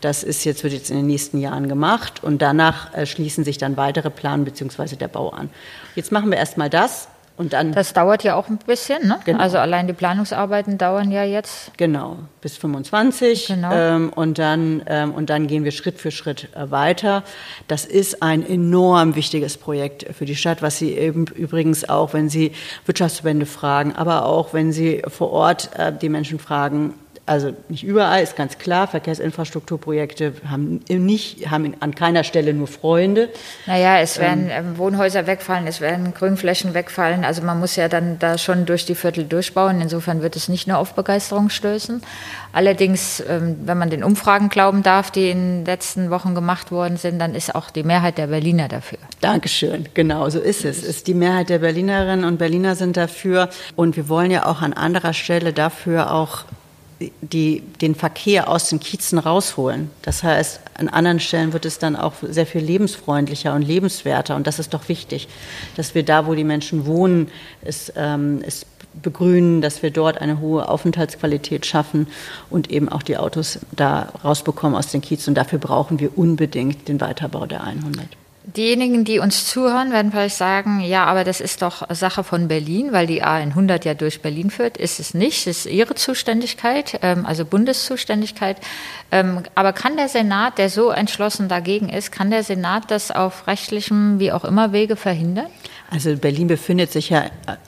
das 0.00 0.22
ist 0.22 0.44
jetzt, 0.44 0.64
wird 0.64 0.72
jetzt 0.72 0.90
in 0.90 0.96
den 0.96 1.06
nächsten 1.06 1.38
Jahren 1.38 1.68
gemacht 1.68 2.22
und 2.22 2.42
danach 2.42 2.92
äh, 2.94 3.06
schließen 3.06 3.44
sich 3.44 3.58
dann 3.58 3.76
weitere 3.76 4.10
Plan 4.10 4.44
bzw. 4.44 4.96
der 4.96 5.08
Bau 5.08 5.30
an. 5.30 5.50
Jetzt 5.94 6.12
machen 6.12 6.30
wir 6.30 6.38
erstmal 6.38 6.70
das 6.70 7.08
und 7.36 7.52
dann 7.52 7.72
das 7.72 7.92
dauert 7.92 8.22
ja 8.22 8.36
auch 8.36 8.48
ein 8.48 8.58
bisschen, 8.58 9.08
ne? 9.08 9.18
Genau. 9.24 9.40
Also 9.40 9.58
allein 9.58 9.88
die 9.88 9.92
Planungsarbeiten 9.92 10.78
dauern 10.78 11.10
ja 11.10 11.24
jetzt. 11.24 11.76
Genau, 11.76 12.18
bis 12.40 12.56
25. 12.56 13.48
Genau. 13.48 13.72
Ähm, 13.72 14.12
und, 14.14 14.38
dann, 14.38 14.82
ähm, 14.86 15.12
und 15.12 15.30
dann 15.30 15.48
gehen 15.48 15.64
wir 15.64 15.72
Schritt 15.72 15.98
für 15.98 16.12
Schritt 16.12 16.48
äh, 16.54 16.70
weiter. 16.70 17.24
Das 17.66 17.86
ist 17.86 18.22
ein 18.22 18.46
enorm 18.46 19.16
wichtiges 19.16 19.58
Projekt 19.58 20.06
für 20.14 20.26
die 20.26 20.36
Stadt, 20.36 20.62
was 20.62 20.78
Sie 20.78 20.92
eben 20.92 21.26
übrigens 21.26 21.88
auch, 21.88 22.12
wenn 22.12 22.28
Sie 22.28 22.52
Wirtschaftsverbände 22.86 23.46
fragen, 23.46 23.96
aber 23.96 24.26
auch 24.26 24.54
wenn 24.54 24.70
Sie 24.70 25.02
vor 25.08 25.32
Ort 25.32 25.70
äh, 25.76 25.92
die 25.92 26.08
Menschen 26.08 26.38
fragen, 26.38 26.94
also 27.26 27.54
nicht 27.68 27.84
überall, 27.84 28.22
ist 28.22 28.36
ganz 28.36 28.58
klar, 28.58 28.86
Verkehrsinfrastrukturprojekte 28.86 30.34
haben, 30.48 30.80
nicht, 30.88 31.50
haben 31.50 31.74
an 31.80 31.94
keiner 31.94 32.22
Stelle 32.22 32.52
nur 32.52 32.66
Freunde. 32.66 33.30
Naja, 33.66 33.98
es 33.98 34.18
werden 34.18 34.48
ähm, 34.50 34.76
Wohnhäuser 34.76 35.26
wegfallen, 35.26 35.66
es 35.66 35.80
werden 35.80 36.12
Grünflächen 36.12 36.74
wegfallen. 36.74 37.24
Also 37.24 37.42
man 37.42 37.58
muss 37.58 37.76
ja 37.76 37.88
dann 37.88 38.18
da 38.18 38.36
schon 38.36 38.66
durch 38.66 38.84
die 38.84 38.94
Viertel 38.94 39.24
durchbauen. 39.24 39.80
Insofern 39.80 40.20
wird 40.20 40.36
es 40.36 40.48
nicht 40.48 40.66
nur 40.66 40.76
auf 40.76 40.94
Begeisterung 40.94 41.48
stößen. 41.48 42.02
Allerdings, 42.52 43.24
ähm, 43.26 43.56
wenn 43.64 43.78
man 43.78 43.88
den 43.88 44.04
Umfragen 44.04 44.50
glauben 44.50 44.82
darf, 44.82 45.10
die 45.10 45.30
in 45.30 45.38
den 45.38 45.64
letzten 45.64 46.10
Wochen 46.10 46.34
gemacht 46.34 46.72
worden 46.72 46.98
sind, 46.98 47.18
dann 47.18 47.34
ist 47.34 47.54
auch 47.54 47.70
die 47.70 47.84
Mehrheit 47.84 48.18
der 48.18 48.26
Berliner 48.26 48.68
dafür. 48.68 48.98
Dankeschön, 49.22 49.88
genau 49.94 50.28
so 50.28 50.40
ist 50.40 50.66
es. 50.66 50.82
Ist 50.82 51.06
die 51.06 51.14
Mehrheit 51.14 51.48
der 51.48 51.60
Berlinerinnen 51.60 52.26
und 52.26 52.36
Berliner 52.36 52.74
sind 52.74 52.98
dafür. 52.98 53.48
Und 53.76 53.96
wir 53.96 54.10
wollen 54.10 54.30
ja 54.30 54.44
auch 54.44 54.60
an 54.60 54.74
anderer 54.74 55.14
Stelle 55.14 55.54
dafür 55.54 56.12
auch 56.12 56.44
die, 57.20 57.60
den 57.80 57.94
Verkehr 57.94 58.48
aus 58.48 58.68
den 58.68 58.80
Kiezen 58.80 59.18
rausholen. 59.18 59.90
Das 60.02 60.22
heißt, 60.22 60.60
an 60.74 60.88
anderen 60.88 61.20
Stellen 61.20 61.52
wird 61.52 61.64
es 61.64 61.78
dann 61.78 61.96
auch 61.96 62.14
sehr 62.22 62.46
viel 62.46 62.62
lebensfreundlicher 62.62 63.54
und 63.54 63.62
lebenswerter. 63.62 64.36
Und 64.36 64.46
das 64.46 64.58
ist 64.58 64.74
doch 64.74 64.88
wichtig, 64.88 65.28
dass 65.76 65.94
wir 65.94 66.04
da, 66.04 66.26
wo 66.26 66.34
die 66.34 66.44
Menschen 66.44 66.86
wohnen, 66.86 67.28
es, 67.62 67.92
ähm, 67.96 68.42
es 68.46 68.66
begrünen, 69.02 69.60
dass 69.60 69.82
wir 69.82 69.90
dort 69.90 70.20
eine 70.20 70.40
hohe 70.40 70.68
Aufenthaltsqualität 70.68 71.66
schaffen 71.66 72.06
und 72.50 72.70
eben 72.70 72.88
auch 72.88 73.02
die 73.02 73.16
Autos 73.16 73.58
da 73.72 74.12
rausbekommen 74.22 74.76
aus 74.76 74.88
den 74.88 75.00
Kiezen. 75.00 75.30
Und 75.30 75.34
dafür 75.34 75.58
brauchen 75.58 75.98
wir 75.98 76.16
unbedingt 76.16 76.88
den 76.88 77.00
Weiterbau 77.00 77.46
der 77.46 77.64
100. 77.64 78.06
Diejenigen, 78.46 79.04
die 79.04 79.20
uns 79.20 79.46
zuhören, 79.46 79.90
werden 79.90 80.12
vielleicht 80.12 80.36
sagen, 80.36 80.80
ja, 80.80 81.06
aber 81.06 81.24
das 81.24 81.40
ist 81.40 81.62
doch 81.62 81.88
Sache 81.88 82.22
von 82.22 82.46
Berlin, 82.46 82.92
weil 82.92 83.06
die 83.06 83.24
A100 83.24 83.86
ja 83.86 83.94
durch 83.94 84.20
Berlin 84.20 84.50
führt. 84.50 84.76
Ist 84.76 85.00
es 85.00 85.14
nicht, 85.14 85.46
ist 85.46 85.64
ihre 85.64 85.94
Zuständigkeit, 85.94 86.98
ähm, 87.00 87.24
also 87.24 87.46
Bundeszuständigkeit. 87.46 88.58
Ähm, 89.10 89.44
aber 89.54 89.72
kann 89.72 89.96
der 89.96 90.10
Senat, 90.10 90.58
der 90.58 90.68
so 90.68 90.90
entschlossen 90.90 91.48
dagegen 91.48 91.88
ist, 91.88 92.12
kann 92.12 92.30
der 92.30 92.42
Senat 92.42 92.90
das 92.90 93.10
auf 93.10 93.46
rechtlichem, 93.46 94.18
wie 94.18 94.30
auch 94.30 94.44
immer, 94.44 94.72
Wege 94.72 94.96
verhindern? 94.96 95.46
Also 95.94 96.16
Berlin 96.16 96.48
befindet 96.48 96.90
sich 96.90 97.10
ja 97.10 97.26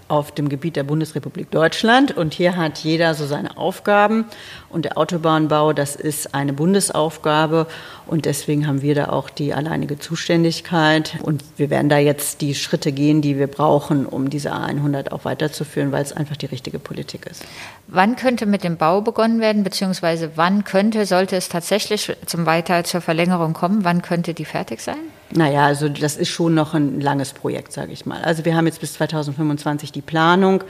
auf 0.08 0.32
dem 0.32 0.48
Gebiet 0.48 0.74
der 0.74 0.82
Bundesrepublik 0.82 1.48
Deutschland 1.52 2.16
und 2.16 2.34
hier 2.34 2.56
hat 2.56 2.78
jeder 2.78 3.14
so 3.14 3.24
seine 3.24 3.56
Aufgaben 3.56 4.24
und 4.68 4.84
der 4.84 4.98
Autobahnbau, 4.98 5.72
das 5.72 5.94
ist 5.94 6.34
eine 6.34 6.52
Bundesaufgabe 6.52 7.68
und 8.08 8.24
deswegen 8.24 8.66
haben 8.66 8.82
wir 8.82 8.96
da 8.96 9.10
auch 9.10 9.30
die 9.30 9.54
alleinige 9.54 10.00
Zuständigkeit 10.00 11.18
und 11.22 11.44
wir 11.56 11.70
werden 11.70 11.88
da 11.88 11.98
jetzt 11.98 12.40
die 12.40 12.56
Schritte 12.56 12.90
gehen, 12.90 13.22
die 13.22 13.38
wir 13.38 13.46
brauchen, 13.46 14.06
um 14.06 14.28
diese 14.28 14.52
A100 14.52 15.12
auch 15.12 15.24
weiterzuführen, 15.24 15.92
weil 15.92 16.02
es 16.02 16.12
einfach 16.12 16.36
die 16.36 16.46
richtige 16.46 16.80
Politik 16.80 17.26
ist. 17.26 17.44
Wann 17.86 18.16
könnte 18.16 18.46
mit 18.46 18.64
dem 18.64 18.76
Bau 18.76 19.02
begonnen 19.02 19.38
werden, 19.38 19.62
beziehungsweise 19.62 20.32
wann 20.34 20.64
könnte, 20.64 21.06
sollte 21.06 21.36
es 21.36 21.48
tatsächlich 21.48 22.12
zum 22.26 22.44
Weiter 22.44 22.82
zur 22.82 23.02
Verlängerung 23.02 23.52
kommen, 23.52 23.84
wann 23.84 24.02
könnte 24.02 24.34
die 24.34 24.46
fertig 24.46 24.80
sein? 24.80 24.98
Naja, 25.34 25.66
also 25.66 25.88
das 25.88 26.16
ist 26.16 26.28
schon 26.28 26.54
noch 26.54 26.72
ein 26.74 27.00
langes 27.00 27.32
Projekt, 27.32 27.72
sage 27.72 27.92
ich 27.92 28.06
mal. 28.06 28.22
Also 28.22 28.44
wir 28.44 28.54
haben 28.54 28.66
jetzt 28.66 28.80
bis 28.80 28.92
2025 28.94 29.90
die 29.90 30.00
Planung 30.00 30.62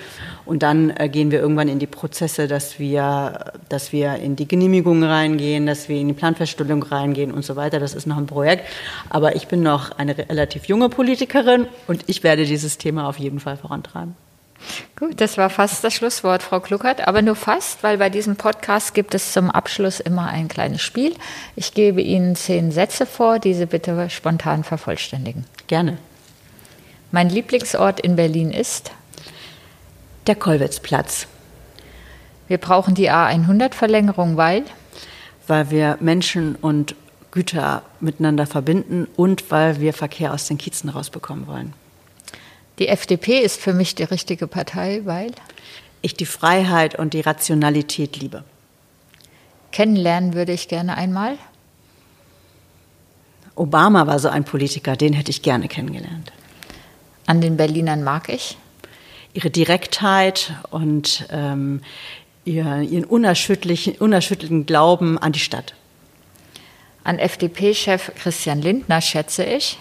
und 0.46 0.62
dann 0.62 0.90
äh, 0.96 1.10
gehen 1.10 1.30
wir 1.30 1.40
irgendwann 1.40 1.68
in 1.68 1.78
die 1.78 1.86
Prozesse, 1.86 2.48
dass 2.48 2.78
wir, 2.78 3.52
dass 3.68 3.92
wir 3.92 4.14
in 4.16 4.34
die 4.34 4.48
Genehmigung 4.48 5.04
reingehen, 5.04 5.66
dass 5.66 5.90
wir 5.90 5.98
in 5.98 6.08
die 6.08 6.14
Planfeststellung 6.14 6.82
reingehen 6.82 7.32
und 7.32 7.44
so 7.44 7.54
weiter. 7.54 7.80
Das 7.80 7.94
ist 7.94 8.06
noch 8.06 8.16
ein 8.16 8.26
Projekt. 8.26 8.64
Aber 9.10 9.36
ich 9.36 9.46
bin 9.46 9.62
noch 9.62 9.92
eine 9.98 10.16
relativ 10.16 10.66
junge 10.66 10.88
Politikerin 10.88 11.66
und 11.86 12.04
ich 12.06 12.22
werde 12.22 12.46
dieses 12.46 12.78
Thema 12.78 13.08
auf 13.08 13.18
jeden 13.18 13.40
Fall 13.40 13.58
vorantreiben. 13.58 14.25
Gut, 14.98 15.20
das 15.20 15.36
war 15.36 15.50
fast 15.50 15.84
das 15.84 15.94
Schlusswort, 15.94 16.42
Frau 16.42 16.60
Kluckert, 16.60 17.06
aber 17.06 17.22
nur 17.22 17.36
fast, 17.36 17.82
weil 17.82 17.98
bei 17.98 18.08
diesem 18.08 18.36
Podcast 18.36 18.94
gibt 18.94 19.14
es 19.14 19.32
zum 19.32 19.50
Abschluss 19.50 20.00
immer 20.00 20.28
ein 20.28 20.48
kleines 20.48 20.82
Spiel. 20.82 21.14
Ich 21.54 21.74
gebe 21.74 22.00
Ihnen 22.00 22.34
zehn 22.34 22.72
Sätze 22.72 23.04
vor, 23.06 23.38
diese 23.38 23.66
bitte 23.66 24.08
spontan 24.10 24.64
vervollständigen. 24.64 25.44
Gerne. 25.66 25.98
Mein 27.12 27.28
Lieblingsort 27.28 28.00
in 28.00 28.16
Berlin 28.16 28.50
ist? 28.50 28.90
Der 30.26 30.34
Kollwitzplatz. 30.34 31.26
Wir 32.48 32.58
brauchen 32.58 32.94
die 32.94 33.10
A100-Verlängerung, 33.10 34.36
weil? 34.36 34.64
Weil 35.46 35.70
wir 35.70 35.98
Menschen 36.00 36.56
und 36.56 36.94
Güter 37.30 37.82
miteinander 38.00 38.46
verbinden 38.46 39.08
und 39.16 39.50
weil 39.50 39.80
wir 39.80 39.92
Verkehr 39.92 40.32
aus 40.32 40.48
den 40.48 40.58
Kiezen 40.58 40.88
rausbekommen 40.88 41.46
wollen. 41.46 41.74
Die 42.78 42.88
FDP 42.88 43.40
ist 43.40 43.60
für 43.60 43.72
mich 43.72 43.94
die 43.94 44.02
richtige 44.02 44.46
Partei, 44.46 45.02
weil 45.04 45.32
ich 46.02 46.14
die 46.14 46.26
Freiheit 46.26 46.98
und 46.98 47.14
die 47.14 47.20
Rationalität 47.20 48.16
liebe. 48.18 48.44
Kennenlernen 49.72 50.34
würde 50.34 50.52
ich 50.52 50.68
gerne 50.68 50.96
einmal. 50.96 51.38
Obama 53.54 54.06
war 54.06 54.18
so 54.18 54.28
ein 54.28 54.44
Politiker, 54.44 54.96
den 54.96 55.14
hätte 55.14 55.30
ich 55.30 55.42
gerne 55.42 55.68
kennengelernt. 55.68 56.32
An 57.26 57.40
den 57.40 57.56
Berlinern 57.56 58.04
mag 58.04 58.28
ich? 58.28 58.58
Ihre 59.32 59.50
Direktheit 59.50 60.54
und 60.70 61.26
ähm, 61.30 61.80
ihr, 62.44 62.80
ihren 62.80 63.04
unerschütterlichen, 63.04 63.96
unerschütterlichen 63.96 64.66
Glauben 64.66 65.18
an 65.18 65.32
die 65.32 65.40
Stadt. 65.40 65.74
An 67.04 67.18
FDP-Chef 67.18 68.12
Christian 68.16 68.60
Lindner 68.60 69.00
schätze 69.00 69.44
ich? 69.44 69.78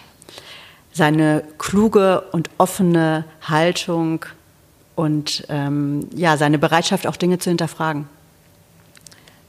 Seine 0.95 1.43
kluge 1.57 2.21
und 2.31 2.49
offene 2.57 3.25
Haltung 3.41 4.25
und 4.95 5.45
ähm, 5.49 6.07
ja, 6.15 6.37
seine 6.37 6.57
Bereitschaft, 6.57 7.05
auch 7.05 7.17
Dinge 7.17 7.37
zu 7.37 7.49
hinterfragen. 7.49 8.07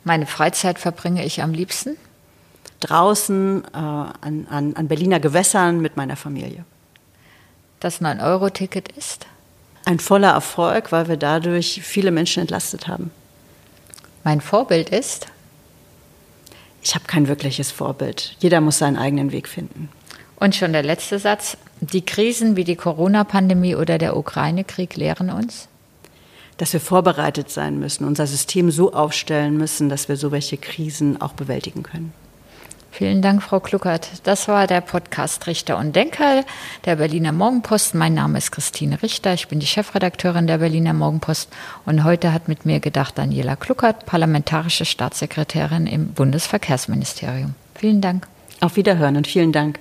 Meine 0.02 0.26
Freizeit 0.26 0.80
verbringe 0.80 1.24
ich 1.24 1.42
am 1.44 1.52
liebsten? 1.52 1.96
Draußen 2.80 3.62
äh, 3.72 3.76
an, 3.76 4.46
an, 4.50 4.74
an 4.74 4.88
Berliner 4.88 5.20
Gewässern 5.20 5.80
mit 5.80 5.96
meiner 5.96 6.16
Familie. 6.16 6.64
Das 7.78 8.00
9-Euro-Ticket 8.00 8.88
ist? 8.96 9.26
Ein 9.84 10.00
voller 10.00 10.32
Erfolg, 10.32 10.90
weil 10.90 11.06
wir 11.06 11.16
dadurch 11.16 11.80
viele 11.84 12.10
Menschen 12.10 12.40
entlastet 12.40 12.88
haben. 12.88 13.12
Mein 14.24 14.40
Vorbild 14.40 14.88
ist? 14.88 15.28
Ich 16.82 16.96
habe 16.96 17.04
kein 17.06 17.28
wirkliches 17.28 17.70
Vorbild. 17.70 18.34
Jeder 18.40 18.60
muss 18.60 18.78
seinen 18.78 18.96
eigenen 18.96 19.30
Weg 19.30 19.46
finden. 19.46 19.90
Und 20.38 20.54
schon 20.54 20.72
der 20.72 20.82
letzte 20.82 21.18
Satz. 21.18 21.56
Die 21.80 22.04
Krisen 22.04 22.56
wie 22.56 22.64
die 22.64 22.76
Corona-Pandemie 22.76 23.74
oder 23.74 23.98
der 23.98 24.16
Ukraine-Krieg 24.16 24.96
lehren 24.96 25.30
uns? 25.30 25.68
Dass 26.58 26.72
wir 26.72 26.80
vorbereitet 26.80 27.50
sein 27.50 27.78
müssen, 27.78 28.06
unser 28.06 28.26
System 28.26 28.70
so 28.70 28.92
aufstellen 28.92 29.56
müssen, 29.56 29.88
dass 29.88 30.08
wir 30.08 30.16
so 30.16 30.32
welche 30.32 30.56
Krisen 30.56 31.20
auch 31.20 31.32
bewältigen 31.32 31.82
können. 31.82 32.12
Vielen 32.90 33.20
Dank, 33.20 33.42
Frau 33.42 33.60
Kluckert. 33.60 34.08
Das 34.24 34.48
war 34.48 34.66
der 34.66 34.80
Podcast 34.80 35.46
Richter 35.46 35.76
und 35.76 35.94
Denker 35.94 36.44
der 36.86 36.96
Berliner 36.96 37.32
Morgenpost. 37.32 37.94
Mein 37.94 38.14
Name 38.14 38.38
ist 38.38 38.52
Christine 38.52 39.02
Richter. 39.02 39.34
Ich 39.34 39.48
bin 39.48 39.60
die 39.60 39.66
Chefredakteurin 39.66 40.46
der 40.46 40.58
Berliner 40.58 40.94
Morgenpost. 40.94 41.50
Und 41.84 42.04
heute 42.04 42.32
hat 42.32 42.48
mit 42.48 42.64
mir 42.64 42.80
gedacht 42.80 43.18
Daniela 43.18 43.54
Kluckert, 43.54 44.06
parlamentarische 44.06 44.86
Staatssekretärin 44.86 45.86
im 45.86 46.14
Bundesverkehrsministerium. 46.14 47.54
Vielen 47.74 48.00
Dank. 48.00 48.26
Auf 48.60 48.76
Wiederhören 48.76 49.18
und 49.18 49.26
vielen 49.26 49.52
Dank. 49.52 49.78